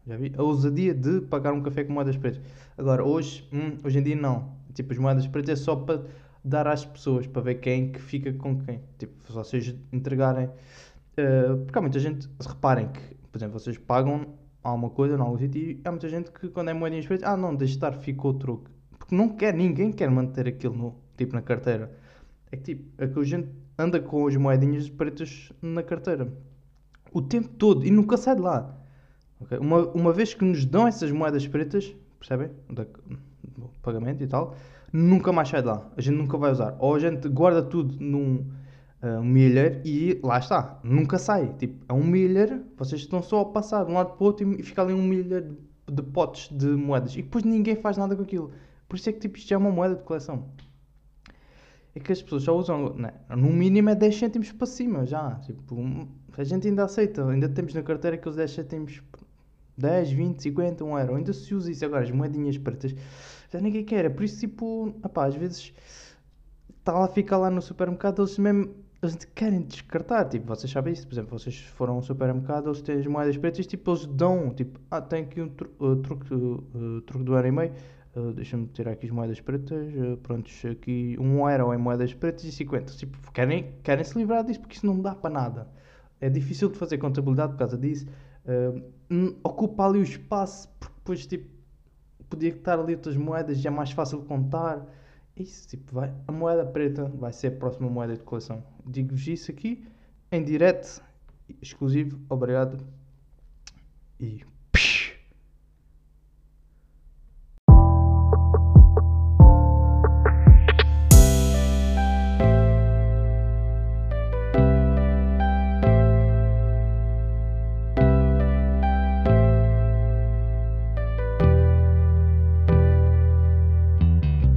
Já 0.05 0.17
vi? 0.17 0.33
A 0.37 0.43
ousadia 0.43 0.93
de 0.93 1.21
pagar 1.21 1.53
um 1.53 1.61
café 1.61 1.83
com 1.83 1.93
moedas 1.93 2.17
pretas. 2.17 2.41
Agora, 2.77 3.03
hoje, 3.03 3.47
hum, 3.53 3.77
hoje 3.83 3.99
em 3.99 4.03
dia 4.03 4.15
não. 4.15 4.55
Tipo, 4.73 4.93
as 4.93 4.99
moedas 4.99 5.27
pretas 5.27 5.59
é 5.59 5.63
só 5.63 5.75
para 5.75 6.03
dar 6.43 6.67
às 6.67 6.83
pessoas, 6.83 7.27
para 7.27 7.41
ver 7.41 7.55
quem 7.55 7.91
que 7.91 8.01
fica 8.01 8.33
com 8.33 8.57
quem. 8.59 8.81
Tipo, 8.97 9.23
se 9.23 9.31
vocês 9.31 9.75
entregarem. 9.91 10.47
Uh, 10.47 11.57
porque 11.65 11.77
há 11.77 11.81
muita 11.81 11.99
gente, 11.99 12.27
reparem 12.39 12.87
que, 12.89 13.15
por 13.31 13.37
exemplo, 13.37 13.59
vocês 13.59 13.77
pagam 13.77 14.33
alguma 14.63 14.89
coisa 14.89 15.15
em 15.15 15.19
algum 15.19 15.37
sítio 15.37 15.61
e 15.61 15.81
há 15.83 15.91
muita 15.91 16.07
gente 16.09 16.31
que 16.31 16.49
quando 16.49 16.69
é 16.69 16.73
moedinhas 16.73 17.05
pretas, 17.05 17.27
ah 17.27 17.35
não, 17.35 17.55
deixa 17.55 17.73
estar, 17.73 17.93
ficou 17.93 18.31
o 18.31 18.33
truque 18.35 18.71
porque 19.11 19.15
não 19.15 19.29
quer, 19.29 19.53
ninguém 19.53 19.91
quer 19.91 20.09
manter 20.09 20.47
aquilo 20.47 20.75
no, 20.75 20.95
tipo 21.17 21.33
na 21.33 21.41
carteira. 21.41 21.91
É 22.51 22.55
que 22.55 22.63
tipo, 22.75 22.83
é 22.97 23.05
a 23.05 23.23
gente 23.23 23.49
anda 23.77 23.99
com 23.99 24.27
as 24.27 24.35
moedinhas 24.35 24.89
pretas 24.89 25.51
na 25.61 25.83
carteira 25.83 26.31
o 27.11 27.21
tempo 27.21 27.49
todo 27.49 27.85
e 27.85 27.91
nunca 27.91 28.17
sai 28.17 28.35
de 28.35 28.41
lá. 28.41 28.77
Okay? 29.41 29.57
Uma, 29.57 29.87
uma 29.89 30.13
vez 30.13 30.33
que 30.33 30.45
nos 30.45 30.65
dão 30.65 30.87
essas 30.87 31.11
moedas 31.11 31.47
pretas, 31.47 31.93
percebem? 32.17 32.49
Da, 32.69 32.85
do 33.43 33.69
pagamento 33.81 34.23
e 34.23 34.27
tal, 34.27 34.55
nunca 34.91 35.31
mais 35.31 35.49
sai 35.49 35.61
de 35.61 35.67
lá. 35.67 35.89
A 35.95 36.01
gente 36.01 36.15
nunca 36.15 36.37
vai 36.37 36.51
usar. 36.51 36.75
Ou 36.79 36.95
a 36.95 36.99
gente 36.99 37.27
guarda 37.27 37.61
tudo 37.61 37.95
num 37.99 38.45
uh, 39.01 39.21
milheiro 39.23 39.81
e 39.83 40.19
lá 40.23 40.39
está, 40.39 40.79
nunca 40.83 41.17
sai. 41.17 41.53
Tipo, 41.57 41.83
é 41.89 41.93
um 41.93 42.03
milheiro, 42.03 42.63
vocês 42.77 43.01
estão 43.01 43.21
só 43.21 43.41
a 43.41 43.45
passar 43.45 43.85
de 43.85 43.91
um 43.91 43.95
lado 43.95 44.13
para 44.13 44.23
o 44.23 44.27
outro 44.27 44.59
e 44.59 44.63
fica 44.63 44.81
ali 44.81 44.93
um 44.93 45.03
milheiro 45.03 45.57
de 45.91 46.01
potes 46.01 46.55
de 46.55 46.67
moedas 46.67 47.13
e 47.13 47.21
depois 47.21 47.43
ninguém 47.43 47.75
faz 47.75 47.97
nada 47.97 48.15
com 48.15 48.21
aquilo. 48.21 48.51
Por 48.87 48.95
isso 48.95 49.09
é 49.09 49.13
que 49.13 49.19
tipo, 49.19 49.37
isto 49.37 49.53
é 49.53 49.57
uma 49.57 49.71
moeda 49.71 49.95
de 49.95 50.03
coleção. 50.03 50.45
É 51.93 51.99
que 51.99 52.11
as 52.11 52.21
pessoas 52.21 52.43
já 52.43 52.51
usam, 52.51 52.95
né? 52.95 53.13
no 53.29 53.51
mínimo 53.51 53.89
é 53.89 53.95
10 53.95 54.15
cêntimos 54.15 54.51
para 54.51 54.67
cima 54.67 55.05
já. 55.05 55.35
Tipo, 55.41 56.07
a 56.37 56.43
gente 56.43 56.67
ainda 56.67 56.85
aceita, 56.85 57.27
ainda 57.27 57.49
temos 57.49 57.73
na 57.73 57.83
carteira 57.83 58.15
aqueles 58.15 58.37
10 58.37 58.51
cêntimos, 58.51 59.01
10, 59.77 60.11
20, 60.11 60.41
50, 60.41 60.83
1 60.83 60.99
euro. 60.99 61.15
Ainda 61.15 61.33
se 61.33 61.53
usa 61.53 61.71
isso 61.71 61.83
agora, 61.83 62.03
as 62.03 62.11
moedinhas 62.11 62.57
pretas, 62.57 62.95
já 63.51 63.59
ninguém 63.59 63.83
quer. 63.83 64.05
É 64.05 64.09
por 64.09 64.23
isso, 64.23 64.39
tipo, 64.39 64.93
opá, 65.03 65.25
às 65.25 65.35
vezes 65.35 65.73
está 66.79 66.93
lá, 66.93 67.07
fica 67.07 67.37
lá 67.37 67.49
no 67.49 67.61
supermercado, 67.61 68.21
eles 68.21 68.37
mesmo 68.37 68.73
eles 69.01 69.15
querem 69.33 69.61
descartar, 69.63 70.25
tipo, 70.25 70.45
vocês 70.45 70.71
sabem 70.71 70.93
isso, 70.93 71.07
por 71.07 71.13
exemplo, 71.15 71.39
vocês 71.39 71.57
foram 71.57 71.95
ao 71.95 72.01
supermercado, 72.03 72.67
eles 72.67 72.83
têm 72.83 72.99
as 72.99 73.07
moedas 73.07 73.35
pretas, 73.35 73.65
tipo, 73.65 73.89
eles 73.91 74.05
dão, 74.05 74.51
tipo, 74.51 74.79
ah, 74.91 75.01
tem 75.01 75.23
aqui 75.23 75.41
um 75.41 75.51
uh, 75.79 75.95
truque, 75.95 76.31
uh, 76.31 77.01
truque 77.01 77.25
do 77.25 77.33
ano 77.33 77.47
e 77.47 77.51
meio, 77.51 77.73
Uh, 78.15 78.33
Deixa-me 78.33 78.67
tirar 78.67 78.91
aqui 78.91 79.05
as 79.05 79.11
moedas 79.11 79.39
pretas. 79.39 79.87
Uh, 79.93 80.69
aqui 80.71 81.15
um 81.19 81.49
euro 81.49 81.73
em 81.73 81.77
moedas 81.77 82.13
pretas 82.13 82.43
e 82.43 82.51
50. 82.51 82.93
Tipo, 82.93 83.31
querem, 83.31 83.73
querem 83.83 84.03
se 84.03 84.17
livrar 84.17 84.43
disso 84.43 84.59
porque 84.59 84.75
isso 84.75 84.85
não 84.85 84.99
dá 85.01 85.15
para 85.15 85.29
nada. 85.29 85.67
É 86.19 86.29
difícil 86.29 86.69
de 86.69 86.77
fazer 86.77 86.97
contabilidade 86.97 87.53
por 87.53 87.59
causa 87.59 87.77
disso. 87.77 88.05
Uh, 88.45 89.35
ocupa 89.43 89.85
ali 89.85 89.99
o 89.99 90.03
espaço 90.03 90.69
porque 90.79 90.95
depois 90.97 91.25
tipo, 91.25 91.49
podia 92.29 92.49
estar 92.49 92.79
ali 92.79 92.95
outras 92.95 93.15
moedas 93.15 93.59
já 93.59 93.69
é 93.69 93.73
mais 93.73 93.91
fácil 93.91 94.21
contar. 94.23 94.85
Isso, 95.35 95.67
tipo, 95.69 95.95
vai, 95.95 96.13
a 96.27 96.31
moeda 96.31 96.65
preta 96.65 97.05
vai 97.05 97.31
ser 97.31 97.47
a 97.47 97.51
próxima 97.51 97.89
moeda 97.89 98.15
de 98.15 98.23
coleção. 98.23 98.63
Digo-vos 98.85 99.27
isso 99.27 99.51
aqui 99.51 99.85
em 100.31 100.43
direto, 100.43 101.01
exclusivo. 101.61 102.19
Obrigado 102.29 102.77
e 104.19 104.43